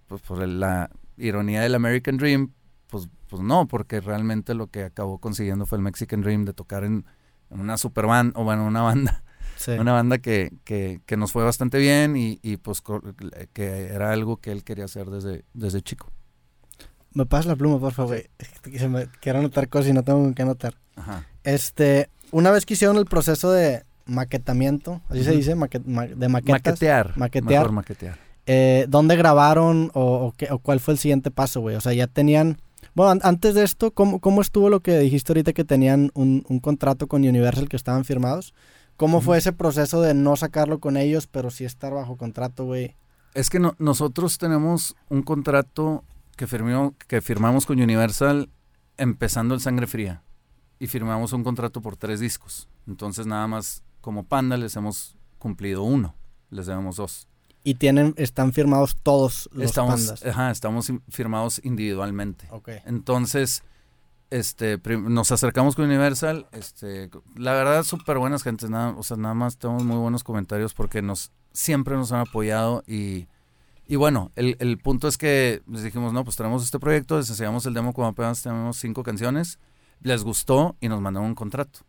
[0.06, 2.52] pues por la ironía del American Dream,
[2.86, 6.84] pues, pues no, porque realmente lo que acabó consiguiendo fue el Mexican Dream de tocar
[6.84, 7.04] en,
[7.50, 9.24] en una super banda, o bueno, una banda,
[9.64, 9.72] Sí.
[9.72, 12.82] una banda que, que, que nos fue bastante bien y, y pues
[13.52, 16.10] que era algo que él quería hacer desde, desde chico.
[17.14, 18.16] Me pasas la pluma, por favor.
[18.62, 20.74] que se me- quiero anotar cosas y no tengo qué anotar.
[20.96, 21.26] Ajá.
[21.44, 25.38] Este, una vez que hicieron el proceso de maquetamiento, así se Ujú.
[25.38, 26.52] dice, Maque- ma- de maquetas.
[26.72, 27.16] Maquetear.
[27.16, 27.60] Maquetear.
[27.62, 28.18] Mejor maquetear.
[28.46, 31.76] eh, ¿Dónde grabaron o, o qué- o cuál fue el siguiente paso, güey?
[31.76, 32.58] O sea, ya tenían...
[32.94, 36.44] Bueno, an- antes de esto, ¿cómo, cómo estuvo lo que dijiste ahorita que tenían un,
[36.48, 38.54] un contrato con Universal que estaban firmados?
[39.02, 42.94] ¿Cómo fue ese proceso de no sacarlo con ellos, pero sí estar bajo contrato, güey?
[43.34, 46.04] Es que no- nosotros tenemos un contrato
[46.36, 46.46] que,
[47.08, 48.48] que firmamos con Universal
[48.98, 50.22] empezando el Sangre Fría
[50.78, 52.68] y firmamos un contrato por tres discos.
[52.86, 56.14] Entonces nada más como Panda les hemos cumplido uno,
[56.50, 57.26] les debemos dos.
[57.64, 60.24] Y tienen, están firmados todos los estamos, pandas.
[60.24, 62.46] ajá, estamos firmados individualmente.
[62.52, 62.68] Ok.
[62.86, 63.64] Entonces,
[64.32, 69.34] este, nos acercamos con Universal, este, la verdad súper buenas gentes, nada, o sea, nada
[69.34, 73.28] más tenemos muy buenos comentarios porque nos, siempre nos han apoyado y,
[73.86, 77.28] y bueno, el, el punto es que les dijimos, no, pues tenemos este proyecto, les
[77.28, 79.58] enseñamos el demo como apenas tenemos cinco canciones,
[80.00, 81.80] les gustó y nos mandaron un contrato.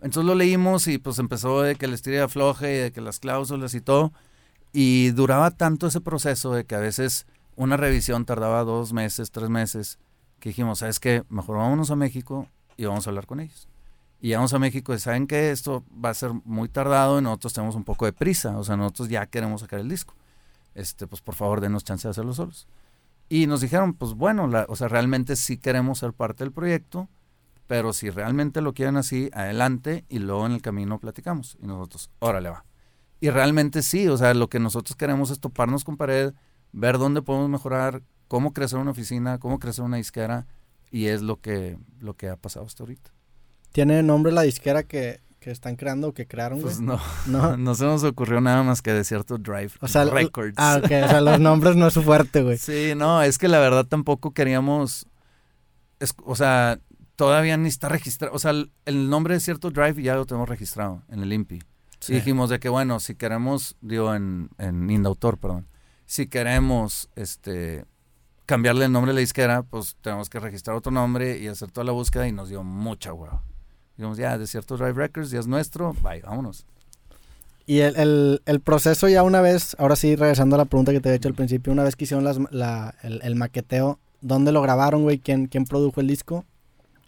[0.00, 3.18] Entonces lo leímos y pues empezó de que les tiré afloje y de que las
[3.18, 4.14] cláusulas y todo,
[4.72, 9.50] y duraba tanto ese proceso de que a veces una revisión tardaba dos meses, tres
[9.50, 9.98] meses,
[10.40, 11.22] que dijimos, ¿sabes qué?
[11.28, 13.68] Mejor vámonos a México y vamos a hablar con ellos.
[14.20, 17.52] Y vamos a México y saben que esto va a ser muy tardado y nosotros
[17.52, 20.14] tenemos un poco de prisa, o sea, nosotros ya queremos sacar el disco.
[20.74, 22.66] Este, pues por favor, denos chance de hacerlo solos.
[23.28, 27.08] Y nos dijeron, pues bueno, o sea, realmente sí queremos ser parte del proyecto,
[27.66, 31.56] pero si realmente lo quieren así, adelante y luego en el camino platicamos.
[31.62, 32.64] Y nosotros, órale va.
[33.20, 36.34] Y realmente sí, o sea, lo que nosotros queremos es toparnos con pared,
[36.72, 40.46] ver dónde podemos mejorar, cómo crecer una oficina, cómo crecer una disquera,
[40.92, 43.10] y es lo que, lo que ha pasado hasta ahorita.
[43.72, 46.60] ¿Tiene nombre la disquera que, que están creando o que crearon?
[46.60, 50.54] Pues no, no, no se nos ocurrió nada más que Desierto Drive o sea, Records.
[50.58, 52.56] Ah, ok, o sea, los nombres no es su fuerte, güey.
[52.56, 55.08] Sí, no, es que la verdad tampoco queríamos,
[56.24, 56.78] o sea,
[57.16, 61.18] todavía ni está registrado, o sea, el, nombre Desierto Drive ya lo tenemos registrado en
[61.18, 61.64] el INPI.
[62.06, 65.66] Y dijimos de que, bueno, si queremos, digo, en, en Indautor, perdón,
[66.06, 67.86] si queremos, este,
[68.50, 71.84] cambiarle el nombre a la disquera, pues tenemos que registrar otro nombre y hacer toda
[71.84, 73.44] la búsqueda y nos dio mucha hueva.
[73.96, 76.66] Dijimos, ya, Desierto Drive Records, ya es nuestro, bye, vámonos.
[77.64, 81.10] Y el, el, proceso ya una vez, ahora sí, regresando a la pregunta que te
[81.10, 85.04] he hecho al principio, una vez que hicieron las, la, el, maqueteo, ¿dónde lo grabaron,
[85.04, 85.20] güey?
[85.20, 86.44] ¿Quién, ¿Quién produjo el disco?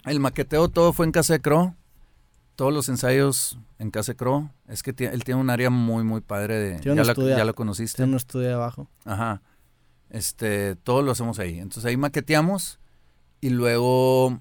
[0.05, 1.74] El maqueteo todo fue en Casa de Cro.
[2.55, 4.50] Todos los ensayos en Casa de Cro.
[4.68, 6.81] Es que él tiene un área muy, muy padre de...
[6.83, 7.96] Ya, la, ya, lo conociste.
[7.96, 8.87] Tiene un estudio abajo.
[9.05, 9.42] Ajá.
[10.12, 11.59] Este, todo lo hacemos ahí.
[11.59, 12.79] Entonces ahí maqueteamos
[13.40, 14.40] y luego,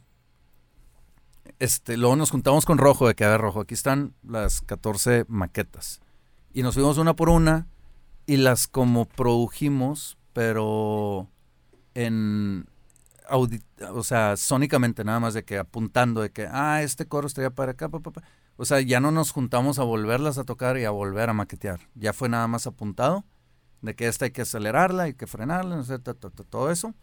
[1.59, 5.23] este, luego nos juntamos con Rojo, de que a ver, Rojo, aquí están las 14
[5.29, 6.01] maquetas.
[6.53, 7.67] Y nos fuimos una por una
[8.25, 11.29] y las como produjimos, pero
[11.93, 12.67] en,
[13.29, 17.71] o sea, sónicamente nada más de que apuntando de que, ah, este coro estaría para
[17.71, 17.89] acá,
[18.57, 21.79] o sea, ya no nos juntamos a volverlas a tocar y a volver a maquetear.
[21.95, 23.23] Ya fue nada más apuntado
[23.81, 26.93] de que esta hay que acelerarla, hay que frenarla, no sé, todo eso.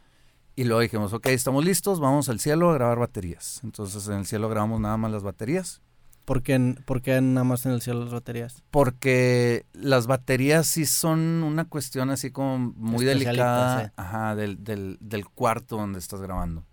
[0.56, 3.60] Y luego dijimos, ok, estamos listos, vamos al cielo a grabar baterías.
[3.62, 5.80] Entonces en el cielo grabamos nada más las baterías.
[6.24, 8.62] ¿Por qué, nada más en el cielo las baterías?
[8.70, 15.24] Porque las baterías sí son una cuestión así como muy delicada ajá, del, del, del,
[15.26, 16.64] cuarto donde estás grabando.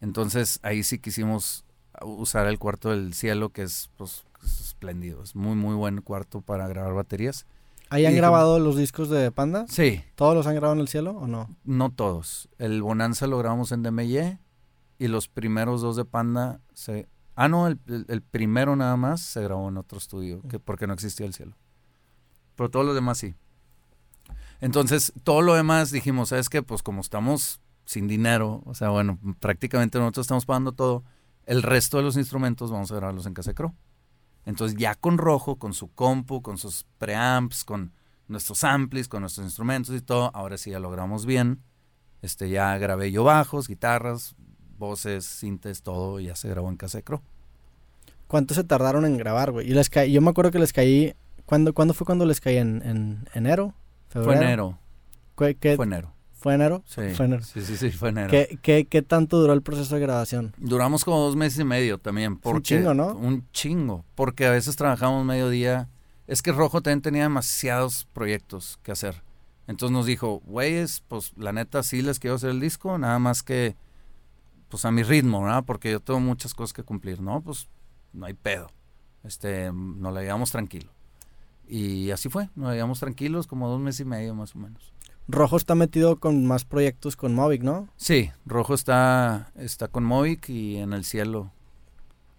[0.00, 1.64] Entonces ahí sí quisimos
[2.02, 5.22] usar el cuarto del cielo, que es pues, espléndido.
[5.22, 7.46] Es muy, muy buen cuarto para grabar baterías.
[7.90, 9.66] ¿Ahí han grabado los discos de Panda?
[9.68, 10.02] Sí.
[10.14, 11.48] ¿Todos los han grabado en el cielo o no?
[11.64, 12.48] No todos.
[12.58, 14.38] El Bonanza lo grabamos en DMY
[14.98, 17.08] y los primeros dos de Panda se...
[17.34, 17.78] Ah, no, el,
[18.30, 21.56] primero nada más se grabó en otro estudio, que porque no existía el cielo.
[22.56, 23.36] Pero todos los demás sí.
[24.60, 26.62] Entonces, todo lo demás dijimos, ¿sabes qué?
[26.62, 31.04] Pues como estamos sin dinero, o sea, bueno, prácticamente nosotros estamos pagando todo,
[31.46, 33.72] el resto de los instrumentos vamos a grabarlos en Casa Crow.
[34.48, 37.92] Entonces ya con Rojo, con su compu, con sus preamps, con
[38.28, 41.60] nuestros amplis, con nuestros instrumentos y todo, ahora sí ya logramos bien.
[42.22, 44.36] Este, ya grabé yo bajos, guitarras,
[44.78, 47.20] voces, sintes, todo, ya se grabó en Casecro.
[48.26, 49.70] ¿Cuánto se tardaron en grabar, güey?
[49.70, 52.56] Y les caí, yo me acuerdo que les caí, ¿cuándo, ¿cuándo fue cuando les caí?
[52.56, 53.74] ¿En, en enero?
[54.08, 54.32] ¿Febrero?
[54.32, 54.78] Fue enero.
[55.60, 56.14] ¿Qué, Fue enero.
[56.38, 56.84] ¿Fue enero?
[56.86, 57.02] Sí.
[57.14, 57.42] Fue enero.
[57.42, 58.30] Sí, sí, sí, fue enero.
[58.30, 60.54] ¿Qué, qué, qué tanto duró el proceso de grabación?
[60.56, 62.36] Duramos como dos meses y medio también.
[62.36, 63.14] Porque, un chingo, ¿no?
[63.14, 64.04] Un chingo.
[64.14, 65.88] Porque a veces trabajamos mediodía.
[66.28, 69.22] Es que Rojo también tenía demasiados proyectos que hacer.
[69.66, 73.42] Entonces nos dijo, güeyes, pues la neta sí les quiero hacer el disco, nada más
[73.42, 73.76] que,
[74.68, 75.64] pues a mi ritmo, ¿verdad?
[75.66, 77.40] Porque yo tengo muchas cosas que cumplir, ¿no?
[77.40, 77.68] Pues
[78.12, 78.68] no hay pedo.
[79.24, 80.90] Este, nos la llevamos tranquilo.
[81.66, 84.92] Y así fue, nos la llevamos tranquilos como dos meses y medio más o menos.
[85.28, 87.88] Rojo está metido con más proyectos con Movic, ¿no?
[87.96, 91.52] Sí, Rojo está, está con Movic y en el cielo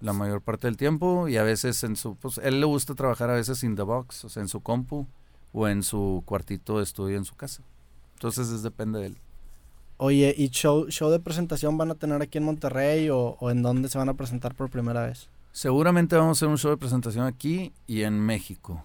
[0.02, 3.30] la mayor parte del tiempo y a veces en su, pues él le gusta trabajar
[3.30, 5.06] a veces in the box, o sea, en su compu
[5.54, 7.62] o en su cuartito de estudio en su casa.
[8.16, 9.18] Entonces es, depende de él.
[9.98, 13.62] Oye, ¿y show, show de presentación van a tener aquí en Monterrey o, o en
[13.62, 15.30] dónde se van a presentar por primera vez?
[15.52, 18.84] Seguramente vamos a hacer un show de presentación aquí y en México.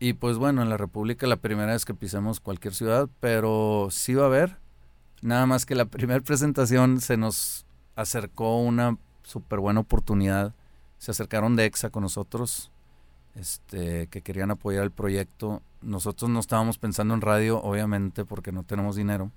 [0.00, 4.14] Y pues bueno, en la República la primera vez que pisemos cualquier ciudad, pero sí
[4.14, 4.58] va a haber.
[5.22, 10.54] Nada más que la primera presentación se nos acercó una súper buena oportunidad.
[10.98, 12.70] Se acercaron de EXA con nosotros,
[13.34, 15.62] este, que querían apoyar el proyecto.
[15.82, 19.30] Nosotros no estábamos pensando en radio, obviamente, porque no tenemos dinero.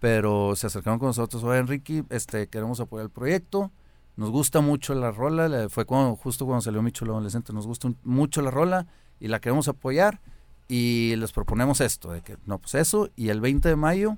[0.00, 3.70] pero se acercaron con nosotros, oye Enrique, este, queremos apoyar el proyecto,
[4.16, 7.92] nos gusta mucho la rola, fue cuando, justo cuando salió mi chulo adolescente, nos gusta
[8.02, 8.86] mucho la rola
[9.20, 10.20] y la queremos apoyar
[10.68, 14.16] y les proponemos esto, de que, no, pues eso, y el 20 de mayo,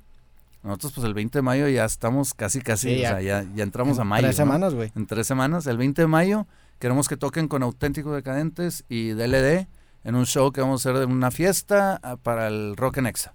[0.62, 3.08] nosotros pues el 20 de mayo ya estamos casi, casi, Sí, o ya.
[3.10, 4.22] sea, ya, ya entramos a mayo.
[4.26, 4.44] Tres ¿no?
[4.44, 4.92] semanas, güey.
[4.94, 6.46] en tres semanas, el 20 de mayo.
[6.78, 9.66] Queremos que toquen con Auténticos Decadentes y DLD
[10.04, 13.06] en un show que vamos a hacer de una fiesta ah, para el Rock en
[13.06, 13.34] Exa.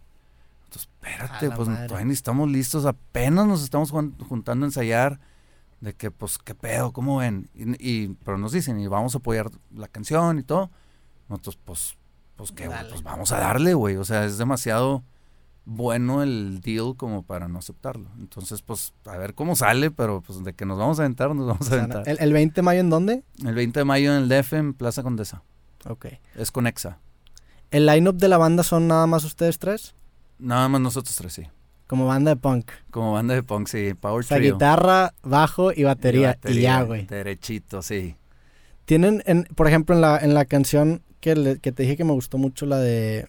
[0.65, 1.87] Entonces, espérate, pues madre.
[1.87, 5.19] todavía ni estamos listos, apenas nos estamos jun- juntando a ensayar
[5.79, 7.49] de que, pues, qué pedo, ¿cómo ven?
[7.55, 10.69] Y, y- pero nos dicen, y vamos a apoyar la canción y todo.
[11.29, 11.97] Nosotros, pues,
[12.35, 12.77] pues, ¿qué, güey?
[12.89, 13.95] Pues vamos a darle, güey.
[13.97, 15.03] O sea, es demasiado
[15.65, 18.09] bueno el deal como para no aceptarlo.
[18.19, 21.47] Entonces, pues, a ver cómo sale, pero pues de que nos vamos a aventar, nos
[21.47, 22.07] vamos a aventar.
[22.07, 23.23] ¿El, el 20 de mayo en dónde?
[23.45, 25.43] El 20 de mayo en el DF en Plaza Condesa.
[25.85, 26.05] Ok.
[26.35, 26.99] Es con Exa.
[27.69, 29.93] ¿El line-up de la banda son nada más ustedes tres?
[30.39, 31.47] Nada más nosotros tres, sí.
[31.87, 32.69] Como banda de punk.
[32.91, 33.93] Como banda de punk, sí.
[33.93, 34.55] Power O sea, Trio.
[34.55, 36.37] guitarra, bajo y batería.
[36.45, 37.05] Y, ya, güey.
[37.07, 38.15] Derechito, sí.
[38.87, 42.03] Tienen, en, por ejemplo, en la, en la canción que, le- que te dije que
[42.05, 43.27] me gustó mucho, la de...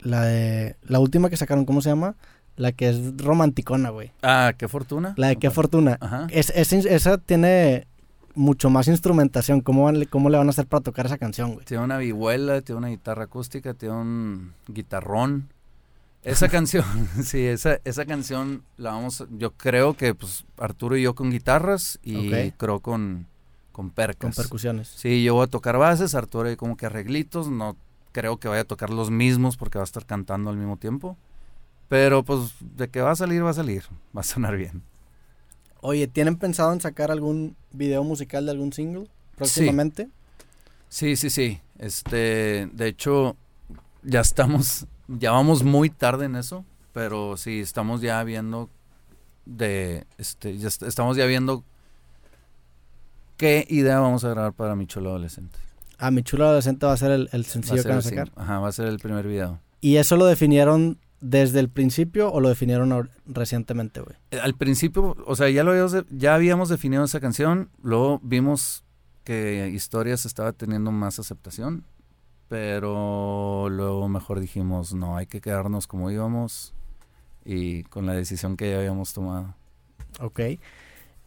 [0.00, 0.76] La de...
[0.82, 2.16] La última que sacaron, ¿cómo se llama?
[2.56, 4.10] La que es romanticona, güey.
[4.22, 5.14] Ah, qué fortuna.
[5.16, 5.96] La de Qué Fortuna.
[6.00, 6.26] Ajá.
[6.30, 7.86] Es, es- esa tiene
[8.34, 9.60] mucho más instrumentación.
[9.60, 11.64] ¿Cómo, van- ¿Cómo le van a hacer para tocar esa canción, güey?
[11.64, 15.52] Tiene una vihuela, tiene una guitarra acústica, tiene un guitarrón.
[16.24, 16.84] Esa canción,
[17.24, 21.98] sí, esa, esa canción la vamos, yo creo que pues Arturo y yo con guitarras
[22.02, 22.54] y Ok.
[22.58, 23.26] creo con,
[23.80, 24.36] con Con percas.
[24.36, 24.88] percusiones.
[24.88, 27.76] Sí, yo voy a tocar bases, Arturo hay como que arreglitos, no
[28.12, 31.16] creo que vaya a tocar los mismos porque va a estar cantando al mismo tiempo.
[31.88, 33.84] Pero pues de que va a salir, va a salir,
[34.16, 34.82] va a sonar bien.
[35.80, 40.10] Oye, ¿tienen pensado en sacar algún video musical de algún single próximamente?
[40.90, 41.60] Sí, sí, sí.
[41.78, 43.34] Este, de hecho,
[44.02, 48.68] ya estamos, ya vamos muy tarde en eso, pero sí, estamos ya viendo
[49.46, 51.64] de, este, ya est- estamos ya viendo
[53.40, 55.58] qué idea vamos a grabar para mi chulo adolescente.
[55.98, 58.28] Ah, mi chulo adolescente va a ser el, el sencillo ser que van a sacar.
[58.28, 59.58] sing- Ajá, va a ser el primer video.
[59.80, 64.16] ¿Y eso lo definieron desde el principio o lo definieron recientemente, güey?
[64.30, 68.84] Eh, Al principio, o sea, ya lo habíamos, ya habíamos definido esa canción, luego vimos
[69.24, 71.84] que Historias estaba teniendo más aceptación,
[72.48, 76.74] pero luego mejor dijimos, no, hay que quedarnos como íbamos
[77.44, 79.54] y con la decisión que ya habíamos tomado.
[80.20, 80.40] Ok.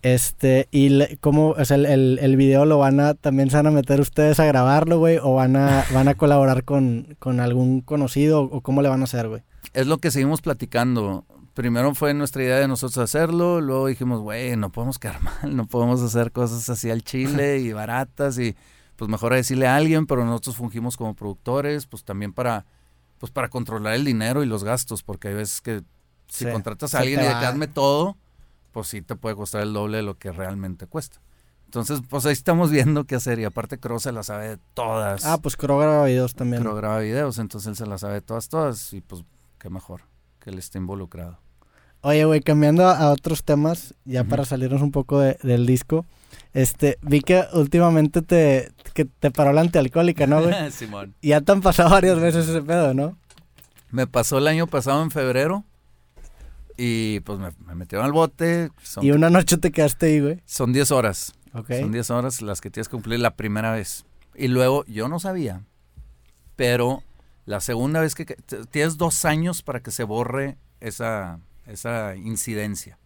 [0.04, 3.56] Este, y le- cómo, o sea, el, el, el video lo van a, también se
[3.58, 7.40] van a meter ustedes a grabarlo, güey, o van a, van a colaborar con, con
[7.40, 9.42] algún conocido, o cómo le van a hacer, güey.
[9.74, 11.26] Es lo que seguimos platicando.
[11.54, 15.68] Primero fue nuestra idea de nosotros hacerlo, luego dijimos, güey, no podemos quedar mal, no
[15.68, 18.56] podemos hacer cosas así al chile y baratas y
[18.98, 22.66] pues mejor decirle a alguien, pero nosotros fungimos como productores, pues también para
[23.20, 25.82] pues para controlar el dinero y los gastos, porque hay veces que
[26.28, 28.18] si Sí, contratas a alguien y de hazme todo,
[28.74, 31.22] pues sí te puede costar el doble de lo que realmente cuesta.
[31.66, 35.26] Entonces, pues ahí estamos viendo qué hacer y aparte Crow se la sabe de todas.
[35.26, 36.62] Ah, pues Crow graba videos también.
[36.62, 39.24] Crow graba videos, entonces él se la sabe de todas, todas y pues
[39.58, 40.02] qué mejor
[40.40, 41.40] que él esté involucrado.
[42.02, 46.06] Oye, güey, cambiando a, otros temas, ya para salirnos un poco de- del disco,
[46.54, 50.54] este, vi que últimamente te, que te paró la antialcohólica, ¿no, güey?
[50.72, 51.16] Simón.
[51.22, 53.18] Y ya te han pasado varias veces ese pedo, ¿no?
[53.90, 55.64] Me pasó el año pasado en febrero
[56.78, 58.72] y pues me, me metieron al bote.
[58.82, 60.42] Son, Y una noche te quedaste ahí, güey.
[60.46, 61.34] son 10 horas.
[61.54, 64.06] Son 10 horas las que tienes que cumplir la primera vez.
[64.36, 65.62] Y luego yo no sabía,
[66.56, 67.04] pero
[67.46, 68.26] la segunda vez que...
[68.72, 72.98] Tienes dos años para que se borre esa, esa incidencia.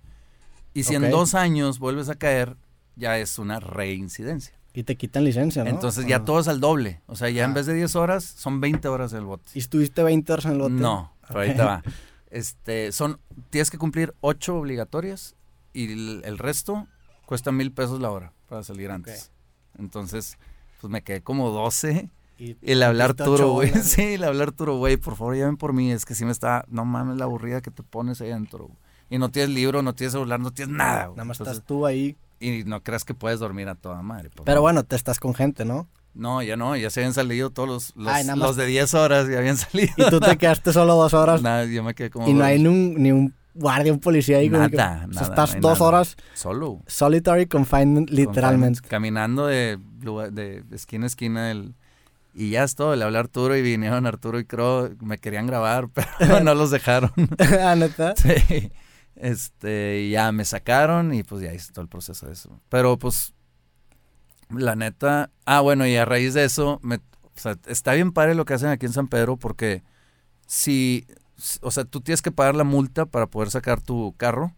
[0.73, 1.03] Y si Ok.
[1.03, 2.55] en dos años vuelves a caer,
[2.95, 4.53] ya es una reincidencia.
[4.73, 5.71] Y te quitan licencia, ¿no?
[5.71, 6.25] Entonces ¿O ya no?
[6.25, 7.01] todo es al doble.
[7.07, 7.53] O sea, ya en Ah.
[7.55, 9.51] vez de 10 horas, son 20 horas el bote.
[9.55, 10.73] ¿Y estuviste 20 horas en el bote?
[10.75, 11.55] No, pero ahí Ok.
[11.55, 11.83] te va.
[12.29, 15.35] Este, son, tienes que cumplir 8 obligatorias
[15.73, 16.87] y el, el resto
[17.25, 19.31] cuesta mil pesos la hora para salir antes.
[19.77, 20.37] Entonces,
[20.81, 22.09] pues me quedé como 12
[22.39, 23.71] Y, metiste Arturo, ocho güey.
[23.83, 25.91] Sí, le hablé a Arturo, güey, por favor llamen por mí.
[25.91, 28.69] Es que sí me está, no mames la aburrida que te pones ahí adentro.
[29.09, 31.05] Y no tienes libro, no tienes celular, no tienes nada.
[31.05, 31.17] güey.
[31.17, 32.17] Nada más Entonces, estás tú ahí.
[32.39, 34.29] Y no creas que puedes dormir a toda madre.
[34.43, 34.61] Pero no.
[34.61, 35.87] bueno, te estás con gente, ¿no?
[36.17, 38.65] No, ya no, ya se habían salido todos los, los, Ay, nada más- los de
[38.65, 39.93] 10 horas, ya habían salido.
[39.97, 41.41] Y tú te quedaste solo dos horas.
[41.41, 42.47] Nada, yo me quedé como y no dos.
[42.47, 44.49] hay ni un, ni un guardia, un policía ahí.
[44.49, 45.89] Nada, que- o sea, nada, estás no dos nada.
[45.89, 46.81] horas Solo.
[46.87, 48.81] solitary confinement, literalmente.
[48.87, 49.77] Caminando de,
[50.31, 51.51] de esquina a esquina.
[51.51, 51.73] el-
[52.39, 52.95] y ya es todo.
[52.95, 54.95] Le hablé a Arturo y vinieron Arturo y Crow.
[55.01, 57.11] Me querían grabar, pero no los dejaron.
[57.63, 58.13] ah, neta.
[58.15, 58.71] sí.
[59.15, 62.61] Este, y ya me sacaron y pues ya hice todo el proceso de eso.
[62.69, 63.33] Pero pues,
[64.49, 65.29] la neta.
[65.45, 67.01] Ah, bueno, y a raíz de eso, me, o
[67.35, 69.83] sea, está bien padre lo que hacen aquí en San Pedro porque
[70.45, 71.05] si,
[71.61, 74.53] o sea, tú tienes que pagar la multa para poder sacar tu carro,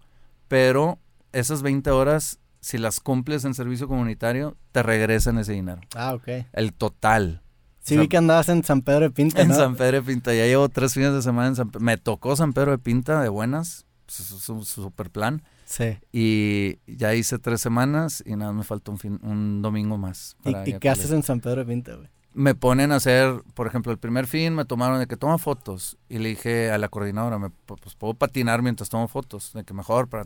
[0.48, 1.00] pero
[1.32, 5.82] esas 20 horas, si las cumples en servicio comunitario, te regresan ese dinero.
[5.96, 6.28] Ah, ok.
[6.54, 7.42] El total.
[7.82, 9.56] Sí vi que andabas en San Pedro de Pinta, En ¿no?
[9.56, 10.34] San Pedro de Pinta.
[10.34, 11.84] Ya llevo tres fines de semana en San Pedro.
[11.84, 13.86] Me tocó San Pedro de Pinta de buenas.
[14.08, 15.42] Es un super plan.
[15.70, 16.00] Sí.
[16.12, 20.36] Y ya hice tres semanas y nada, me falta un, fin, un domingo más.
[20.44, 22.10] ¿Y, para y ya qué haces en San Pedro de Pinta, güey?
[22.34, 25.98] Me ponen a hacer, por ejemplo, el primer fin me tomaron de que toma fotos.
[26.10, 29.54] Y le dije a la coordinadora, me, pues puedo patinar mientras tomo fotos.
[29.54, 30.26] De que mejor para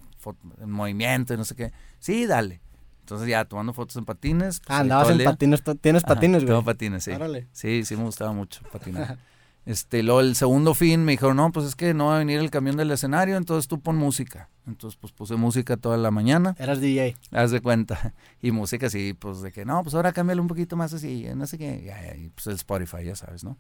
[0.61, 1.73] en movimiento y no sé qué.
[1.99, 2.61] Sí, dale.
[3.01, 4.61] Entonces ya tomando fotos en patines.
[4.61, 5.61] pues, Ah, andabas en patines.
[5.81, 6.51] ¿Tienes Ajá, patines, güey?
[6.53, 7.11] Tengo patines, sí.
[7.11, 7.47] Órale.
[7.51, 9.17] Sí, sí me gustaba mucho patinar.
[9.65, 12.39] este, luego el segundo fin me dijeron, no, pues es que no va a venir
[12.39, 14.49] el camión del escenario, entonces tú pon música.
[14.67, 17.15] Entonces, pues puse música toda la mañana, Eras DJ.
[17.31, 18.13] haz de cuenta.
[18.41, 21.47] Y música así, pues de que, no, pues ahora cámbiale un poquito más así, no
[21.47, 21.93] sé qué.
[22.17, 23.57] Y pues el Spotify, ya sabes, ¿no?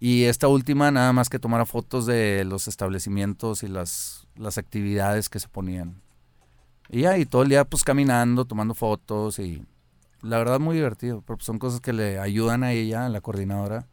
[0.00, 5.28] Y esta última, nada más que tomara fotos de los establecimientos y las, las actividades
[5.28, 6.00] que se ponían.
[6.90, 9.64] Y y todo el día pues caminando, tomando fotos y
[10.22, 13.86] la verdad muy divertido, porque son cosas que le ayudan a ella, a la coordinadora,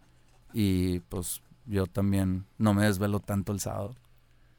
[0.54, 3.96] y pues yo también no me desvelo tanto el sábado.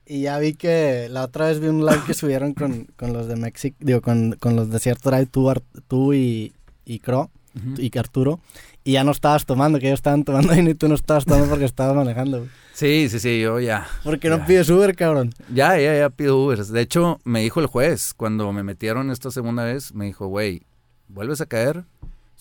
[0.07, 3.29] Y ya vi que la otra vez vi un live que subieron con, con los
[3.29, 5.53] de Mexic, digo, con, con los de Cierto Drive, tú,
[5.89, 6.53] tú y,
[6.85, 7.31] y Cro,
[7.77, 8.41] y que Arturo,
[8.83, 11.67] y ya no estabas tomando, que ellos estaban tomando y tú no estabas tomando porque
[11.67, 12.51] estabas manejando, güey.
[12.73, 13.87] Sí, sí, sí, yo ya.
[14.03, 15.33] ¿Por qué no pides Uber, cabrón?
[15.53, 16.73] Ya, ya, ya pido Ubers.
[16.73, 20.63] De hecho, me dijo el juez, cuando me metieron esta segunda vez, me dijo, güey,
[21.09, 21.85] vuelves a caer,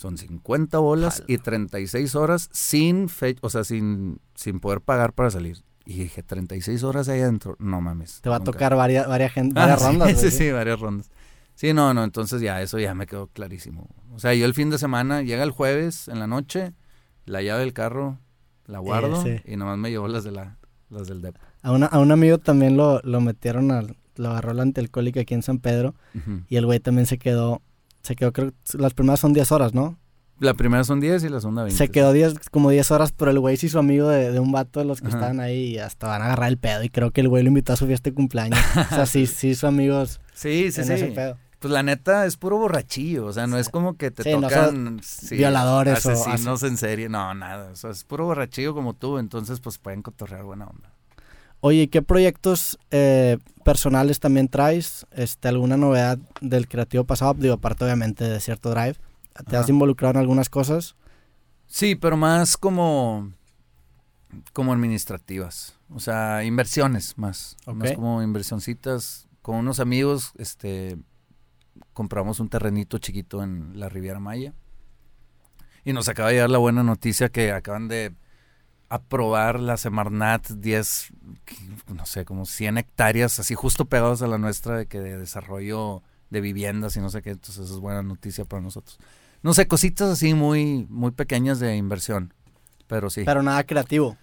[0.01, 1.25] son 50 bolas Jala.
[1.27, 5.57] y 36 horas sin fecha, o sea, sin, sin poder pagar para salir.
[5.85, 8.21] Y dije, 36 horas ahí adentro, no mames.
[8.21, 11.09] Te va a tocar varias, varias, gente, Ah, varias sí, rondas, Sí, sí, varias rondas.
[11.55, 13.87] Sí, no, no, entonces ya, eso ya me quedó clarísimo.
[14.13, 16.73] O sea, yo el fin de semana, llega el jueves en la noche,
[17.25, 18.17] la llave del carro
[18.65, 19.41] la guardo sí.
[19.45, 20.57] y nomás me llevo las de la,
[20.89, 21.35] las del DEP.
[21.61, 25.33] A, una- a un amigo también lo, lo metieron al, lo agarró la antialcohólica aquí
[25.33, 25.93] en San Pedro
[26.47, 27.61] y el güey también se quedó,
[28.03, 29.97] se quedó, creo las primeras son 10 horas, ¿no?
[30.39, 31.77] La primera son 10 y la segunda 20.
[31.77, 34.51] Se quedó 10, como 10 horas, pero el güey sí su amigo de, de un
[34.51, 35.17] vato de los que Ajá.
[35.17, 36.83] estaban ahí y hasta van a agarrar el pedo.
[36.83, 38.59] Y creo que el güey lo invitó a su fiesta de cumpleaños.
[38.91, 41.11] o sea, sí, sí, su amigos Sí, sí, en ese sí.
[41.13, 41.37] pedo.
[41.59, 44.47] Pues la neta es puro borrachillo, o sea, no es como que te Sí, no
[44.47, 48.95] tocan sí, violadores o asesinos en serie, no, nada, o sea, es puro borrachillo como
[48.95, 50.90] tú, entonces pues pueden cotorrear buena onda.
[51.61, 55.05] Oye, ¿y ¿qué proyectos eh, personales también traes?
[55.11, 57.35] Este, ¿Alguna novedad del creativo pasado?
[57.35, 58.95] Digo, aparte obviamente de cierto drive.
[59.47, 60.95] ¿Te has involucrado en algunas cosas?
[61.67, 63.31] Sí, pero más como
[64.53, 70.97] como administrativas, o sea, inversiones más, más como inversioncitas con unos amigos, este
[71.93, 74.53] compramos un terrenito chiquito en la Riviera Maya.
[75.83, 78.13] Y nos acaba de llegar la buena noticia que acaban de
[78.93, 81.11] aprobar la Semarnat 10,
[81.45, 81.55] que-
[81.93, 86.03] no sé, como 100 hectáreas, así justo pegados a la nuestra de que de desarrollo
[86.29, 88.97] de viviendas y no sé qué, entonces eso es buena noticia para nosotros.
[89.43, 92.33] No sé, cositas así muy, muy pequeñas de inversión,
[92.87, 93.23] pero sí.
[93.25, 94.17] Pero nada creativo.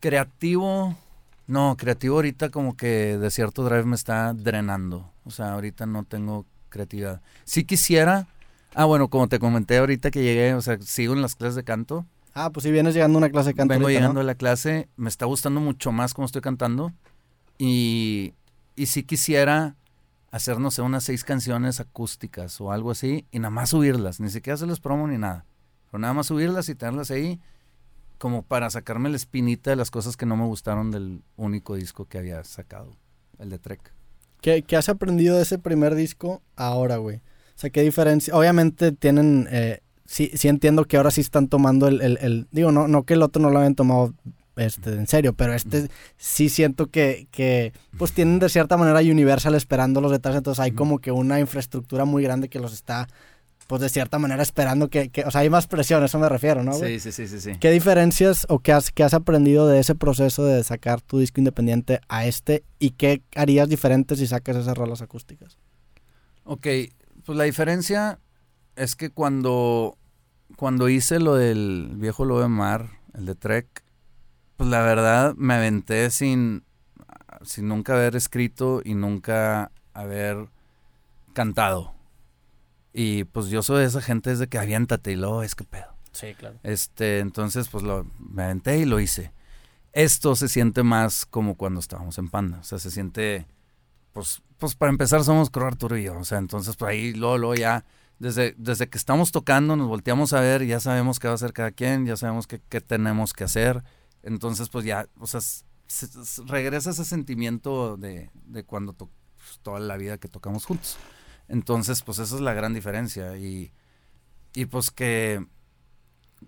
[0.00, 0.96] Creativo,
[1.46, 5.10] no, creativo ahorita como que de cierto drive me está drenando.
[5.24, 7.20] O sea, ahorita no tengo creatividad.
[7.44, 8.26] Si quisiera,
[8.74, 11.64] ah, bueno, como te comenté ahorita que llegué, o sea, sigo en las clases de
[11.64, 12.04] canto.
[12.34, 13.72] Ah, pues si vienes llegando a una clase de canto.
[13.72, 14.20] Vengo ahorita, llegando ¿no?
[14.20, 16.92] a la clase, me está gustando mucho más cómo estoy cantando.
[17.58, 18.34] Y,
[18.74, 19.76] y si quisiera
[20.32, 24.30] hacer, no sé, unas seis canciones acústicas o algo así, y nada más subirlas, ni
[24.30, 25.46] siquiera hacerles promo ni nada.
[25.86, 27.40] Pero nada más subirlas y tenerlas ahí
[28.18, 32.06] como para sacarme la espinita de las cosas que no me gustaron del único disco
[32.06, 32.96] que había sacado,
[33.38, 33.92] el de Trek.
[34.40, 37.18] ¿Qué, qué has aprendido de ese primer disco ahora, güey?
[37.18, 38.34] O sea, ¿qué diferencia?
[38.36, 39.46] Obviamente tienen...
[39.52, 42.00] eh, sí, sí entiendo que ahora sí están tomando el...
[42.02, 44.14] el- el- digo, no, no que el otro no lo habían tomado
[44.56, 49.54] este, en serio, pero este sí siento que, que pues tienen de cierta manera Universal
[49.54, 53.08] esperándolos detrás, entonces hay como que una infraestructura muy grande que los está,
[53.66, 55.08] pues de cierta manera esperando que...
[55.08, 57.00] que- o sea, hay más presión, a eso me refiero, ¿no, güey?
[57.00, 57.52] sí, sí, sí, sí.
[57.58, 61.40] ¿Qué diferencias o qué has, qué has aprendido de ese proceso de sacar tu disco
[61.40, 65.58] independiente a este y qué harías diferente si sacas esas rolas acústicas?
[66.44, 66.66] Ok,
[67.24, 68.18] pues la diferencia
[68.76, 69.96] es que cuando,
[70.56, 73.84] cuando hice lo del viejo lobo de mar, el de Trek,
[74.56, 76.64] pues la verdad me aventé sin,
[77.42, 80.48] sin nunca haber escrito y nunca haber
[81.32, 81.94] cantado.
[82.92, 85.94] Y pues yo soy de esa gente desde que aviéntate y luego es que pedo.
[86.12, 86.58] Sí, claro.
[86.62, 89.32] Este, entonces, pues lo, me aventé y lo hice.
[89.92, 92.58] Esto se siente más como cuando estábamos en Panda.
[92.58, 93.46] O sea, se siente,
[94.12, 96.16] pues, pues para empezar somos Cro Arturo y yo.
[96.16, 97.84] O sea, entonces, pues ahí, luego, luego ya,
[98.18, 101.52] desde, desde que estamos tocando, nos volteamos a ver ya sabemos qué va a hacer
[101.52, 103.82] cada quien, ya sabemos qué, qué tenemos que hacer.
[104.22, 105.64] Entonces, pues ya, o sea, s-
[106.46, 109.10] regresa ese sentimiento de, de cuando pues,
[109.62, 110.96] toda la vida que tocamos juntos.
[111.48, 113.36] Entonces, pues esa es la gran diferencia.
[113.36, 113.72] Y,
[114.54, 115.44] y pues que,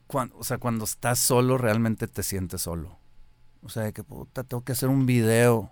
[0.06, 2.98] cuando, o sea, cuando estás solo, realmente te sientes solo.
[3.62, 5.70] O sea, que puta, tengo que hacer un video.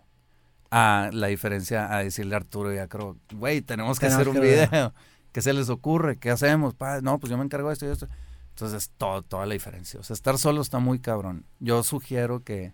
[0.77, 4.35] A la diferencia a decirle a Arturo y a Crow, güey, tenemos que hacer un
[4.69, 4.93] video.
[5.35, 6.17] ¿Qué se les ocurre?
[6.17, 6.77] ¿Qué hacemos?
[7.03, 8.07] no, pues yo me encargo de esto y esto.
[8.51, 9.99] Entonces, todo, toda la diferencia.
[9.99, 11.45] O sea, estar solo está muy cabrón.
[11.59, 12.73] Yo sugiero que,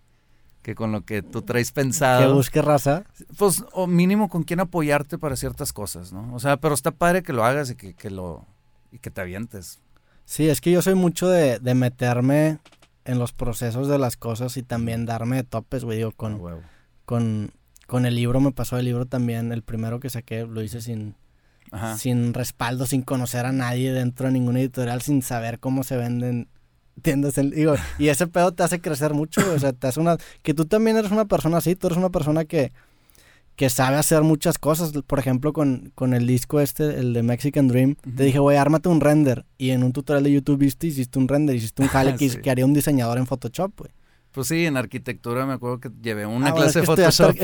[0.61, 2.21] que con lo que tú traes pensado.
[2.21, 3.03] Que busque raza.
[3.35, 6.35] Pues, o mínimo con quién apoyarte para ciertas cosas, ¿no?
[6.35, 8.45] O sea, pero está padre que lo hagas y que, que lo.
[8.91, 9.79] y que te avientes.
[10.25, 12.59] Sí, es que yo soy mucho de, de meterme
[13.05, 15.97] en los procesos de las cosas y también darme topes, güey.
[15.97, 16.39] Digo, con,
[17.05, 17.53] con,
[17.87, 19.51] con el libro me pasó el libro también.
[19.51, 21.15] El primero que saqué lo hice sin,
[21.97, 26.47] sin respaldo, sin conocer a nadie dentro de ninguna editorial, sin saber cómo se venden
[27.01, 27.35] tiendas.
[27.35, 30.17] digo, y ese pedo te hace crecer mucho, o sea, te hace una...
[30.41, 32.71] Que tú también eres una persona así, tú eres una persona que
[33.55, 34.91] que sabe hacer muchas cosas.
[35.05, 38.89] Por ejemplo, con, con el disco este, el de Mexican Dream, te dije, güey, ármate
[38.89, 39.45] un render.
[39.57, 42.65] Y en un tutorial de YouTube viste, hiciste un render, hiciste un jale que, haría
[42.65, 43.91] un diseñador en Photoshop, güey.
[44.31, 47.35] Pues sí, en arquitectura me acuerdo que llevé una ah, clase de Photoshop.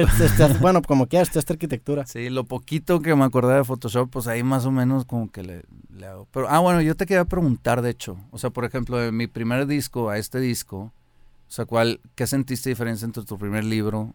[0.62, 2.06] bueno, como quieras, esta arquitectura.
[2.06, 5.44] Sí, lo poquito que me acordé de Photoshop, pues ahí más o menos como que
[5.44, 5.64] le,
[5.94, 6.28] le, hago.
[6.32, 8.18] Pero, ah, bueno, yo te quería preguntar, de hecho.
[8.32, 12.26] O sea, por ejemplo, de mi primer disco a este disco, o sea, ¿cuál, ¿qué
[12.26, 14.14] sentiste diferencia entre tu primer libro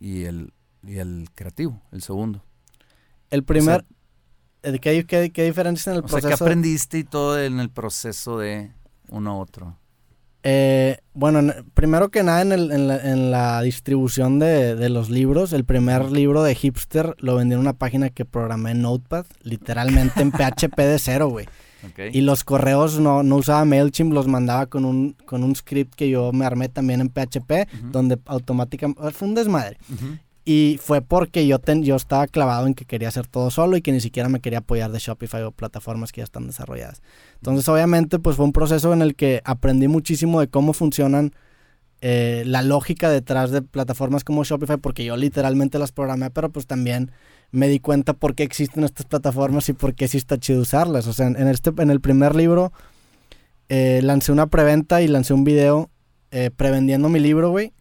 [0.00, 0.52] y el,
[0.82, 2.42] y el creativo, el segundo.
[3.30, 3.84] El primer...
[4.62, 6.28] ¿qué, qué, qué, diferencia en el proceso?
[6.28, 8.72] Sea, ¿qué aprendiste y todo en el proceso de
[9.08, 9.76] uno a otro?
[10.42, 15.10] Eh, bueno, primero que nada en, el, en, la, en la, distribución de, de, los
[15.10, 19.26] libros, el primer libro de Hipster lo vendí en una página que programé en Notepad,
[19.42, 21.46] literalmente en PHP de cero, güey.
[22.12, 26.10] Y los correos no, no, usaba MailChimp, los mandaba con un, con un script que
[26.10, 29.10] yo me armé también en PHP, donde automáticamente...
[29.12, 29.78] Fue un desmadre.
[30.44, 33.82] Y fue porque yo, ten, yo estaba clavado en que quería hacer todo solo y
[33.82, 37.02] que ni siquiera me quería apoyar de Shopify o plataformas que ya están desarrolladas.
[37.36, 41.32] Entonces, obviamente, pues fue un proceso en el que aprendí muchísimo de cómo funcionan
[42.00, 46.66] eh, la lógica detrás de plataformas como Shopify, porque yo literalmente las programé, pero pues
[46.66, 47.10] también
[47.50, 51.06] me di cuenta por qué existen estas plataformas y por qué sí está chido usarlas.
[51.06, 52.72] O sea, en, este, en el primer libro
[53.68, 55.90] eh, lancé una preventa y lancé un video
[56.30, 57.72] eh, prevendiendo mi libro, güey.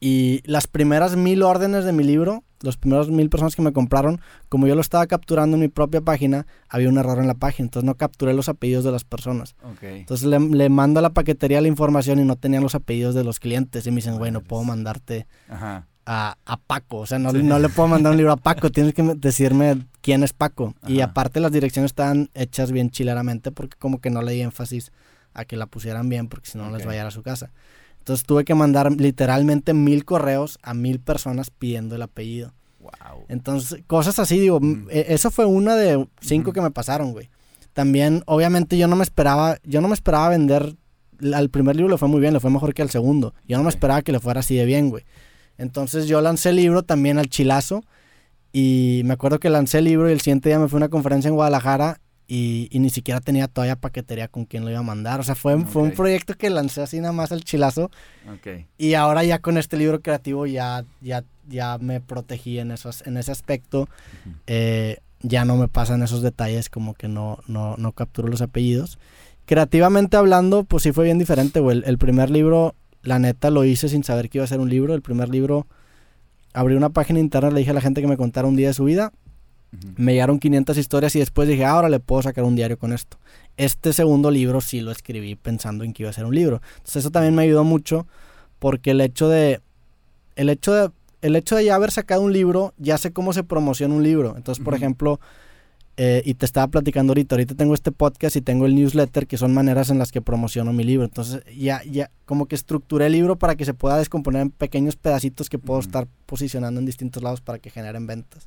[0.00, 4.20] Y las primeras mil órdenes de mi libro, los primeros mil personas que me compraron,
[4.48, 7.66] como yo lo estaba capturando en mi propia página, había un error en la página.
[7.66, 9.54] Entonces no capturé los apellidos de las personas.
[9.82, 13.40] Entonces le, mando a la paquetería la información y no tenían los apellidos de los
[13.40, 13.86] clientes.
[13.86, 15.26] Y me dicen, güey, no puedo mandarte
[16.06, 16.98] A, a, Paco.
[16.98, 18.70] O sea, no, no, le puedo mandar un libro a Paco.
[18.70, 20.74] Tienes que decirme quién es Paco.
[20.86, 24.92] Y aparte las direcciones estaban hechas bien chileramente porque como que no le di énfasis
[25.32, 27.50] a que la pusieran bien porque si no, no les vaya a su casa.
[28.04, 32.52] Entonces tuve que mandar literalmente mil correos a mil personas pidiendo el apellido.
[32.80, 33.24] Wow.
[33.28, 34.88] Entonces, cosas así, digo, mm.
[34.90, 37.30] e, eso fue una de cinco que me pasaron, güey.
[37.72, 40.76] También, obviamente, yo no me esperaba, yo no me esperaba vender.
[41.32, 43.32] Al primer libro le fue muy bien, le fue mejor que al segundo.
[43.48, 45.04] Yo no me esperaba que le fuera así de bien, güey.
[45.56, 47.84] Entonces yo lancé el libro también al chilazo.
[48.52, 50.88] Y me acuerdo que lancé el libro y el siguiente día me fui a una
[50.90, 55.20] conferencia en Guadalajara y, ni siquiera tenía todavía paquetería con quien lo iba a mandar.
[55.20, 57.90] O sea, fue, fue un proyecto que lancé así nada más al chilazo.
[58.78, 63.18] Y ahora ya con este libro creativo ya, ya, ya me protegí en, esos, en
[63.18, 63.88] ese aspecto.
[64.46, 68.98] Eh, ya no me pasan esos detalles como que no, no, no capturo los apellidos.
[69.46, 71.78] Creativamente hablando, pues sí fue bien diferente, güey.
[71.78, 74.70] El, el primer libro, la neta, lo hice sin saber que iba a ser un
[74.70, 74.94] libro.
[74.94, 75.66] El primer libro,
[76.54, 78.74] abrí una página interna, le dije a la gente que me contara un día de
[78.74, 79.12] su vida
[79.96, 83.18] me llegaron 500 historias y después dije, ahora le puedo sacar un diario con esto.
[83.56, 86.60] Este segundo libro sí lo escribí pensando en que iba a ser un libro.
[86.76, 88.06] Entonces eso también me ayudó mucho
[88.58, 89.60] porque el hecho de
[90.36, 90.90] el hecho de
[91.22, 94.34] el hecho de ya haber sacado un libro, ya sé cómo se promociona un libro.
[94.36, 95.20] Entonces, por ejemplo,
[95.96, 99.38] eh, y te estaba platicando ahorita, ahorita tengo este podcast y tengo el newsletter, que
[99.38, 101.06] son maneras en las que promociono mi libro.
[101.06, 104.96] Entonces, ya, ya, como que estructuré el libro para que se pueda descomponer en pequeños
[104.96, 108.46] pedacitos que puedo estar posicionando en distintos lados para que generen ventas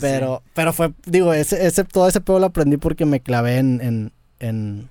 [0.00, 3.80] pero, pero fue, digo, ese, ese, todo ese pedo lo aprendí porque me clavé en,
[3.80, 4.88] en, en,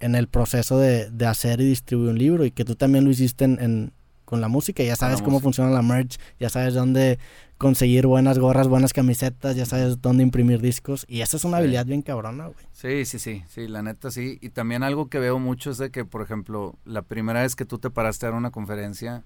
[0.00, 3.10] en el proceso de, de, hacer y distribuir un libro y que tú también lo
[3.10, 3.92] hiciste en,
[4.24, 4.82] con la música.
[4.82, 7.18] Ya sabes cómo funciona la merch, ya sabes dónde
[7.58, 11.04] conseguir buenas gorras, buenas camisetas, ya sabes dónde imprimir discos.
[11.06, 12.64] Y esa es una habilidad bien cabrona, güey.
[12.72, 14.38] Sí, sí, sí, sí, la neta sí.
[14.40, 17.64] Y también algo que veo mucho es de que, por ejemplo, la primera vez que
[17.64, 19.22] tú te paraste a dar una conferencia,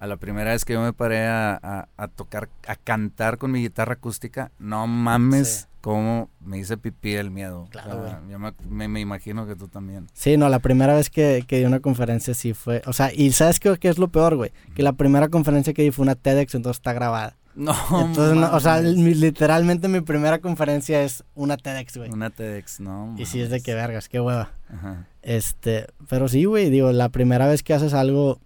[0.00, 3.94] a la primera vez que yo me paré a, tocar, a cantar con mi guitarra
[3.94, 7.66] acústica, no mames cómo me hice pipí el miedo.
[7.70, 10.06] Claro, O sea, yo me, me- me imagino que tú también.
[10.12, 12.82] Sí, no, la primera vez que, que di una conferencia sí fue.
[12.86, 14.52] O sea, y ¿sabes qué, qué es lo peor, güey?
[14.74, 17.36] Que la primera conferencia que di fue una TEDx, entonces está grabada.
[17.54, 19.16] No, Entonces, no, o sea, mames.
[19.16, 22.08] literalmente mi primera conferencia es una TEDx, güey.
[22.10, 23.14] Una TEDx, no.
[23.18, 23.62] Y sí es de mames.
[23.64, 24.52] que vergas, qué hueva.
[24.72, 25.06] Ajá.
[25.22, 28.38] Este, pero sí, güey, digo, la primera vez que haces algo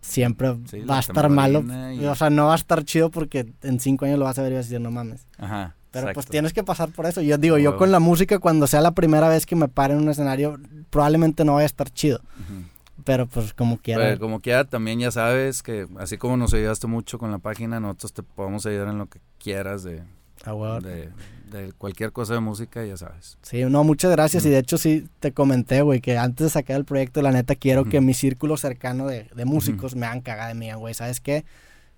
[0.00, 1.62] siempre Sí, va a estar malo.
[1.92, 4.42] y- O sea, no va a estar chido porque en cinco años lo vas a
[4.42, 5.26] ver y vas a decir, no mames.
[5.38, 5.74] Ajá.
[5.92, 6.30] Pero pues exacto.
[6.30, 7.20] tienes que pasar por eso.
[7.20, 10.00] Yo digo, yo con la música, cuando sea la primera vez que me pare en
[10.00, 10.56] un escenario,
[10.88, 12.20] probablemente no vaya a estar chido.
[12.38, 12.62] Ujú.
[13.02, 14.00] Pero pues como quiera.
[14.04, 17.80] Pero como quiera, también ya sabes que así como nos ayudaste mucho con la página,
[17.80, 20.02] nosotros te podemos ayudar en lo que quieras de,
[20.44, 20.80] a huevo.
[20.80, 21.08] de,
[21.50, 23.36] de cualquier cosa de música, ya sabes.
[23.42, 24.44] Sí, no, muchas gracias.
[24.44, 24.46] Mm.
[24.46, 27.54] Y de hecho sí te comenté, güey, que antes de sacar el proyecto, la neta,
[27.56, 30.94] quiero que mi círculo cercano de, de músicos me hagan cagada de mí, güey.
[30.94, 31.44] ¿Sabes qué?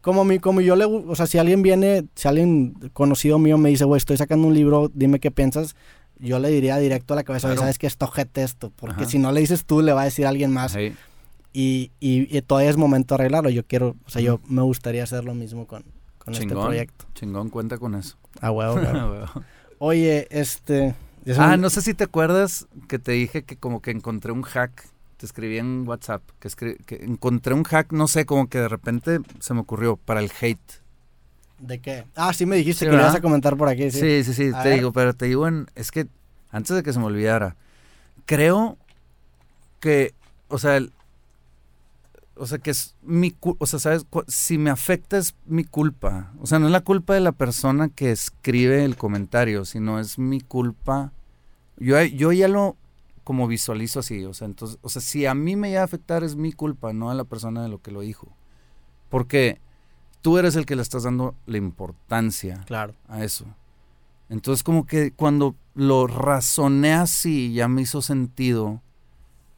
[0.01, 0.85] Como, mi, como yo le...
[0.85, 4.55] O sea, si alguien viene, si alguien conocido mío me dice, güey, estoy sacando un
[4.55, 5.77] libro, dime qué piensas,
[6.19, 7.63] yo le diría directo a la cabeza, "Oye, Claro.
[7.67, 7.87] ¿sabes qué?
[7.87, 8.73] Esto ojete esto.
[8.75, 9.11] Porque Ajá.
[9.11, 10.77] si no le dices tú, le va a decir alguien más.
[10.77, 13.51] Y, y, y todavía es momento de arreglarlo.
[13.51, 13.95] Yo quiero...
[14.07, 15.85] O sea, yo me gustaría hacer lo mismo con,
[16.25, 16.67] con este Chingón.
[16.67, 17.05] proyecto.
[17.15, 18.17] Chingón, cuenta con eso.
[18.41, 18.79] A huevo.
[19.79, 20.95] Oye, este...
[21.25, 24.33] es ah, un- no sé si te acuerdas que te dije que como que encontré
[24.33, 24.89] un hack.
[25.17, 28.69] Te escribí en WhatsApp que, escri- que encontré un hack, no sé, como que de
[28.69, 30.59] repente se me ocurrió para el hate.
[31.61, 32.05] ¿De qué?
[32.17, 33.91] Ah, sí me dijiste Sí, que lo ibas a comentar por aquí.
[33.93, 34.01] Sí.
[34.01, 34.75] Sí, sí, sí, te ver.
[34.79, 36.09] digo, pero te digo en, es que
[36.51, 37.55] antes de que se me olvidara,
[38.27, 38.77] creo
[39.81, 40.13] que,
[40.49, 40.93] o sea, el-
[42.43, 46.33] o sea, que es mi, cu- o sea, sabes, si me afecta es mi culpa,
[46.41, 50.19] o sea, no es la culpa de la persona que escribe el comentario, sino es
[50.19, 51.13] mi culpa.
[51.77, 52.77] Yo, yo ya lo
[53.23, 56.25] como visualizo así, o sea, entonces, o sea, si a mí me llega a afectar
[56.25, 58.27] es mi culpa, no a la persona de lo que lo dijo,
[59.09, 59.61] porque
[60.23, 62.95] tú eres el que le estás dando la importancia Claro.
[63.09, 63.47] a eso.
[64.29, 68.81] Entonces como que cuando lo razoné así ya me hizo sentido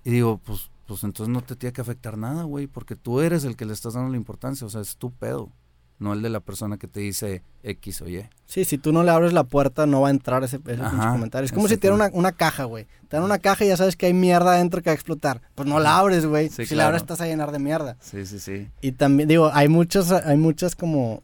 [0.04, 3.44] y digo, pues, pues entonces no te tiene que afectar nada, güey, porque tú eres
[3.44, 5.50] el que le estás dando la importancia, o sea, es tu pedo,
[5.98, 8.28] no el de la persona que te dice X o Y.
[8.46, 11.12] Sí, si tú no le abres la puerta, no va a entrar ese, ese Ajá,
[11.12, 11.46] comentario.
[11.46, 12.86] Es como si te dieran una, una caja, güey.
[13.08, 15.40] Te dan una caja y ya sabes que hay mierda adentro que va a explotar.
[15.54, 16.48] Pues no la abres, güey.
[16.50, 17.96] Sí, si la abres, estás a llenar de mierda.
[18.00, 18.68] Sí, sí, sí.
[18.80, 21.22] Y también, digo, hay muchas, hay muchas como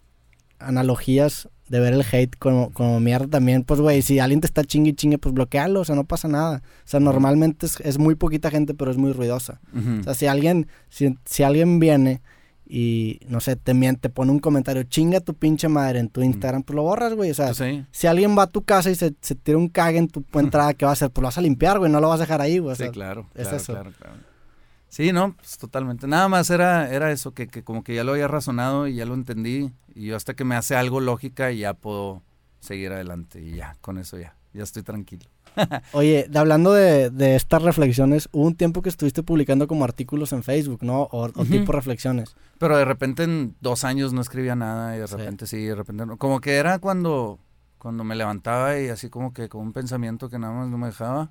[0.59, 3.63] analogías de ver el hate como, como mierda también.
[3.63, 6.27] Pues, güey, si alguien te está chingue y chingue, pues bloquealo, o sea, no pasa
[6.27, 6.63] nada.
[6.85, 9.61] O sea, normalmente es, es muy poquita gente, pero es muy ruidosa.
[10.01, 12.23] O sea, si alguien, si, si alguien viene
[12.67, 16.65] y, no sé, te miente, pone un comentario, chinga tu pinche madre en tu Instagram,
[16.65, 17.31] pues lo borras, güey.
[17.31, 19.99] O sea, sí, si alguien va a tu casa y se, se tira un cague
[19.99, 21.11] en tu entrada, ¿qué va a hacer?
[21.11, 22.73] Pues lo vas a limpiar, güey, no lo vas a dejar ahí, güey.
[22.73, 23.73] o sí, claro, es claro, eso.
[23.75, 24.30] claro, claro.
[24.91, 26.07] Sí, no, pues totalmente.
[26.07, 29.07] Nada más era, era eso, que, que como que ya lo había razonado y ya
[29.07, 29.73] lo entendí.
[29.95, 32.23] Y yo hasta que me hace algo lógica ya puedo
[32.59, 33.41] seguir adelante.
[33.41, 35.27] Y ya, con eso ya, ya estoy tranquilo.
[35.93, 40.43] Oye, hablando de, de estas reflexiones, hubo un tiempo que estuviste publicando como artículos en
[40.43, 41.09] Facebook, ¿no?
[41.13, 42.35] O, tipo reflexiones.
[42.59, 45.17] Pero de repente en dos años no escribía nada y de Sí.
[45.17, 46.17] repente sí, de repente no.
[46.19, 47.39] Como que era cuando,
[47.79, 50.89] cuando me levantaba y así como que con un pensamiento que nada más no me
[50.89, 51.31] dejaba.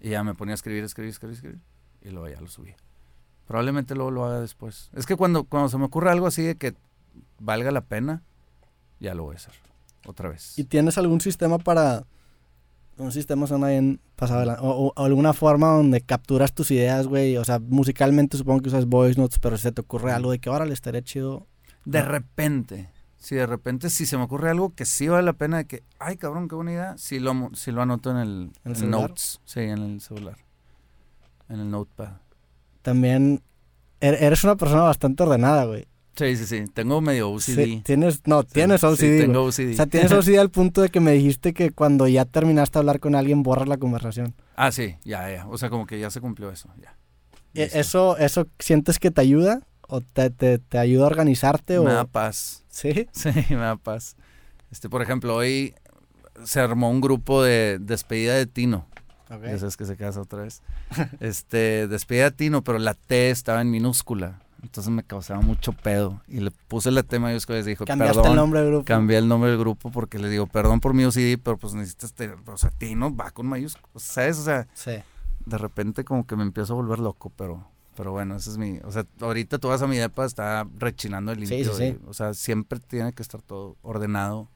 [0.00, 1.58] Y ya me ponía a escribir, escribir, escribir, escribir.
[2.04, 2.76] Y luego ya lo subía.
[3.46, 4.90] Probablemente luego lo haga después.
[4.94, 6.74] Es que cuando, cuando se me ocurre algo así de que
[7.38, 8.22] valga la pena,
[9.00, 9.54] ya lo voy a hacer.
[10.06, 10.58] Otra vez.
[10.58, 12.04] ¿Y tienes algún sistema para...
[12.96, 17.08] Un sistema suena bien pasado de la- o, o alguna forma donde capturas tus ideas,
[17.08, 17.36] güey.
[17.38, 20.38] O sea, musicalmente supongo que usas voice notes, pero si se te ocurre algo de
[20.38, 21.48] que ahora le estaría chido.
[21.84, 22.06] De No.
[22.08, 25.64] repente, si de repente, si se me ocurre algo que sí vale la pena, de
[25.66, 28.82] que, ay cabrón, qué buena idea, si lo, sí lo anoto en el, ¿En el
[28.84, 28.90] en?
[28.90, 29.40] Notes.
[29.44, 30.36] Sí, en el celular.
[31.48, 32.12] En el Notepad.
[32.82, 33.42] También
[34.00, 35.86] er- eres una persona bastante ordenada, güey.
[36.16, 36.64] Sí, sí, sí.
[36.72, 37.40] Tengo medio OCD.
[37.64, 39.06] Sí, tienes, no, Sí, tienes sí, OCD.
[39.06, 39.18] güey.
[39.20, 39.72] tengo OCD.
[39.72, 42.80] O sea, tienes OCD al punto de que me dijiste que cuando ya terminaste de
[42.80, 44.34] hablar con alguien borras la conversación.
[44.56, 45.46] ah, sí, ya, ya.
[45.48, 46.96] O sea, como que ya se cumplió eso, ya.
[47.54, 47.78] E- Listo.
[47.78, 49.62] ¿Eso, ¿Eso sientes que te ayuda?
[49.88, 51.74] ¿O te, te, te ayuda a organizarte?
[51.80, 51.92] Me o...
[51.94, 52.64] da paz.
[52.68, 53.08] ¿Sí?
[53.12, 54.16] Sí, me da paz.
[54.70, 55.74] Este, por ejemplo, hoy
[56.44, 58.86] se armó un grupo de despedida de Tino.
[59.30, 59.42] Ok.
[59.44, 60.62] Ya sabes que se casa otra vez.
[61.20, 64.40] Este, despedida de Tino, pero la T estaba en minúscula.
[64.62, 66.22] Entonces me causaba mucho pedo.
[66.26, 68.30] Y le puse la T mayúscula y les dijo, Cambiaste perdón.
[68.32, 68.84] el nombre del grupo.
[68.86, 72.14] Cambié el nombre del grupo porque le digo, perdón por mi OCD, pero pues necesitas,
[72.14, 74.38] tener- o sea, Tino va con mayúsculas, ¿sabes?
[74.38, 74.92] O sea, Sí.
[75.44, 78.78] de repente como que me empiezo a volver loco, pero, pero bueno, ese es mi,
[78.84, 81.98] o sea, ahorita tú vas a mi depa, está rechinando el Sí, limpio, sí, sí.
[82.02, 84.48] y, o sea, siempre tiene que estar todo ordenado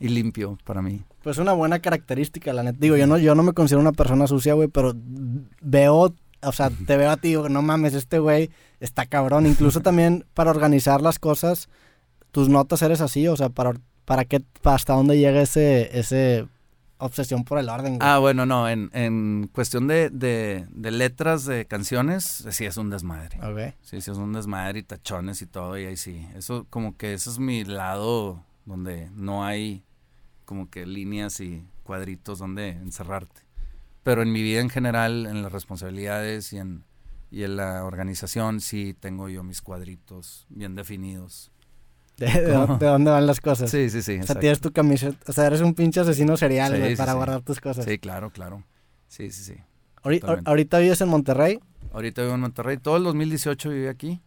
[0.00, 1.04] y limpio para mí.
[1.22, 2.78] Pues una buena característica, la neta.
[2.80, 4.94] Digo, yo no, yo no me considero una persona sucia, güey, pero
[5.60, 9.46] veo, o sea, te veo a ti digo, no mames, este güey está cabrón.
[9.46, 11.68] Incluso también para organizar las cosas,
[12.32, 13.74] tus notas eres así, o sea, para,
[14.10, 16.48] ¿Para qué, hasta dónde llega ese, ese
[16.98, 17.98] obsesión por el orden?
[18.00, 22.90] Ah, bueno, no, en, en cuestión de, de, de, letras de canciones, sí es un
[22.90, 23.38] desmadre.
[23.38, 23.76] Ok.
[23.82, 26.26] Sí, sí es un desmadre y tachones y todo, y ahí sí.
[26.34, 29.84] Eso, como que ese es mi lado donde no hay
[30.50, 33.42] como que líneas y cuadritos donde encerrarte.
[34.02, 36.82] Pero en mi vida en general, en las responsabilidades y en,
[37.30, 41.52] y en la organización, sí tengo yo mis cuadritos bien definidos.
[42.16, 43.70] ¿De, de, dónde van las cosas?
[43.70, 44.18] Sí, sí, sí.
[44.18, 47.12] O sea, tienes tu camiseta, o sea, eres un pinche asesino serial Sí, sí, para
[47.12, 47.16] sí.
[47.16, 47.84] guardar tus cosas.
[47.84, 48.64] Sí, claro, claro.
[49.06, 49.54] Sí, sí, sí.
[50.02, 50.50] Ahori- totalmente.
[50.50, 51.60] ahorita vives en Monterrey.
[51.92, 52.76] Ahorita vivo en Monterrey.
[52.76, 54.20] Todo el 2018 viví aquí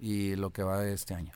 [0.00, 1.32] y lo que va de este año.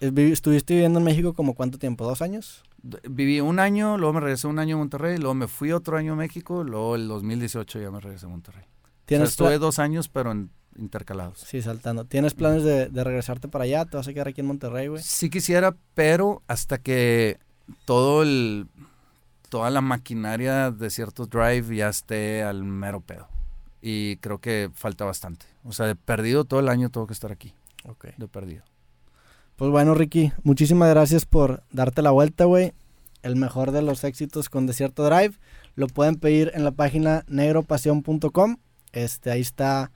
[0.00, 2.04] ¿Estuviste viviendo en México como cuánto tiempo?
[2.04, 2.64] ¿Dos años?
[3.08, 6.12] Viví un año, luego me regresé un año a Monterrey, luego me fui otro año
[6.12, 8.62] a México, luego el 2018 ya me regresé a Monterrey.
[8.64, 11.38] O sea, ¿Tienes estuve pla- dos años, pero en- intercalados.
[11.38, 12.04] Sí, saltando.
[12.04, 13.84] ¿Tienes planes de, de regresarte para allá?
[13.86, 15.02] ¿Te vas a quedar aquí en Monterrey, güey?
[15.02, 17.38] Sí quisiera, pero hasta que
[17.86, 18.66] todo el
[19.48, 23.28] toda la maquinaria de cierto drive ya esté al mero pedo.
[23.80, 25.46] Y creo que falta bastante.
[25.62, 27.54] O sea, de perdido todo el año tengo que estar aquí,
[27.86, 28.06] Ok.
[28.16, 28.64] de perdido.
[29.56, 32.72] Pues bueno, Ricky, muchísimas gracias por darte la vuelta, güey.
[33.22, 35.34] El mejor de los éxitos con Desierto Drive.
[35.76, 38.56] Lo pueden pedir en la página negropasión.com.
[38.92, 39.92] Este, ahí está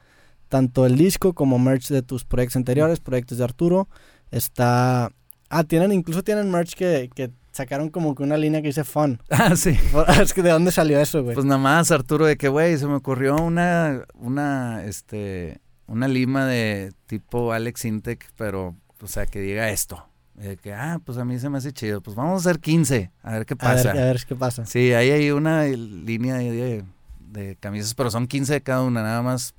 [0.49, 3.89] tanto el disco como merch de tus proyectos anteriores, proyectos de Arturo.
[4.31, 5.11] Está...
[5.51, 9.21] Ah, tienen, incluso tienen merch que, que sacaron como que una línea que dice fun.
[9.31, 9.77] Ah, sí.
[10.23, 11.35] es que de dónde salió eso, güey.
[11.35, 16.47] Pues nada más, Arturo, de que, güey, se me ocurrió una, una, este, una lima
[16.47, 20.05] de tipo Alex Intec, pero, o sea, que diga esto.
[20.35, 22.01] De que, ah, pues a mí se me hace chido.
[22.01, 23.91] Pues vamos a hacer 15, a ver qué a, ver, pasa.
[23.91, 24.67] a ver qué pasa.
[24.67, 26.85] Sí, ahí hay una línea de,
[27.19, 29.55] de- camisas, pero son 15 de cada una, nada más,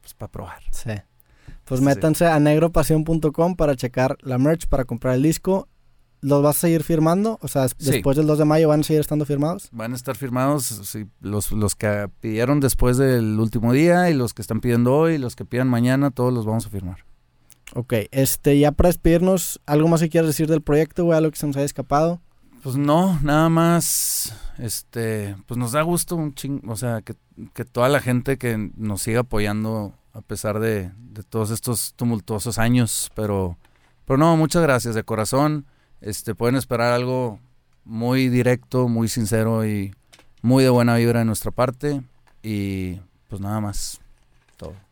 [0.00, 0.62] pues para probar.
[0.70, 0.90] Sí.
[1.66, 5.68] Pues Sí, métanse a negropasión.com para checar la merch, para comprar el disco.
[6.22, 7.38] ¿Los vas a seguir firmando?
[7.42, 7.74] O sea, Sí.
[7.78, 9.68] después del 2 de mayo van a seguir estando firmados.
[9.70, 14.32] Van a estar firmados sí, los, los que pidieron después del último día y los
[14.32, 17.04] que están pidiendo hoy y los que pidan mañana, todos los vamos a firmar.
[17.78, 21.18] Ok, este, ya para despedirnos, ¿algo más que quieras decir del proyecto, güey?
[21.18, 22.22] ¿Algo que se nos haya escapado?
[22.62, 27.14] Pues no, nada más, este, pues nos da gusto un ching, o sea, que,
[27.66, 33.10] toda la gente que nos siga apoyando a pesar de, de todos estos tumultuosos años,
[33.14, 33.58] pero,
[34.06, 35.66] pero no, muchas gracias de corazón,
[36.00, 37.40] este, pueden esperar algo
[37.84, 39.94] muy directo, muy sincero y
[40.40, 42.00] muy de buena vibra de nuestra parte
[42.42, 44.00] y pues nada más,
[44.56, 44.85] todo.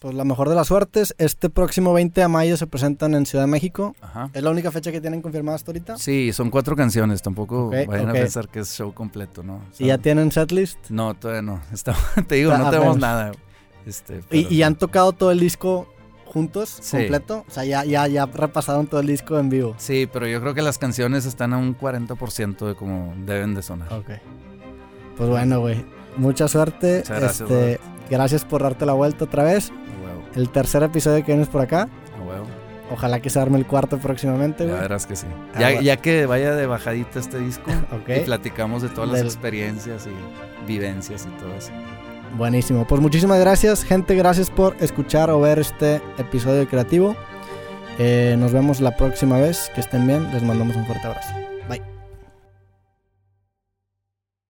[0.00, 1.14] Pues la mejor de las suertes.
[1.18, 3.94] Este próximo 20 de mayo se presentan en Ciudad de México.
[4.00, 4.30] Ajá.
[4.32, 5.98] ¿Es la única fecha que tienen confirmada hasta ahorita?
[5.98, 9.56] Sí, son cuatro canciones, tampoco Ok, vayan a pensar que es show completo, ¿no?
[9.56, 10.78] O ¿Y ya tienen setlist?
[10.88, 11.60] No, todavía no.
[11.72, 11.94] Está-
[12.26, 13.32] te digo, Ah, no tenemos nada.
[13.84, 15.86] Este, ¿Y, han tocado todo el disco
[16.24, 16.96] juntos, Sí.
[16.96, 17.44] completo?
[17.46, 19.74] O sea, ya, ya, ya repasaron todo el disco en vivo.
[19.76, 23.60] Sí, pero yo creo que las canciones están a un 40% de como deben de
[23.62, 23.92] sonar.
[23.92, 24.12] Ok.
[25.18, 25.84] Pues bueno, güey.
[26.16, 26.98] Mucha suerte.
[27.00, 29.70] Muchas gracias, este, gracias por darte la vuelta otra vez.
[30.34, 31.88] El tercer episodio que vienes por acá.
[32.18, 32.46] a huevo.
[32.92, 34.82] Ojalá que se arme el cuarto próximamente, Ya güey.
[34.82, 35.26] verás que sí.
[35.54, 35.82] Ah, Ya, bueno.
[35.82, 38.08] ya que vaya de bajadita este disco Ok.
[38.16, 41.70] y platicamos de todas las experiencias y vivencias y todo eso.
[42.36, 42.84] Buenísimo.
[42.86, 44.14] Pues muchísimas gracias, gente.
[44.16, 47.14] Gracias por escuchar o ver este episodio creativo.
[47.98, 49.70] Eh, nos vemos la próxima vez.
[49.74, 50.32] Que estén bien.
[50.32, 51.49] Les mandamos un fuerte abrazo.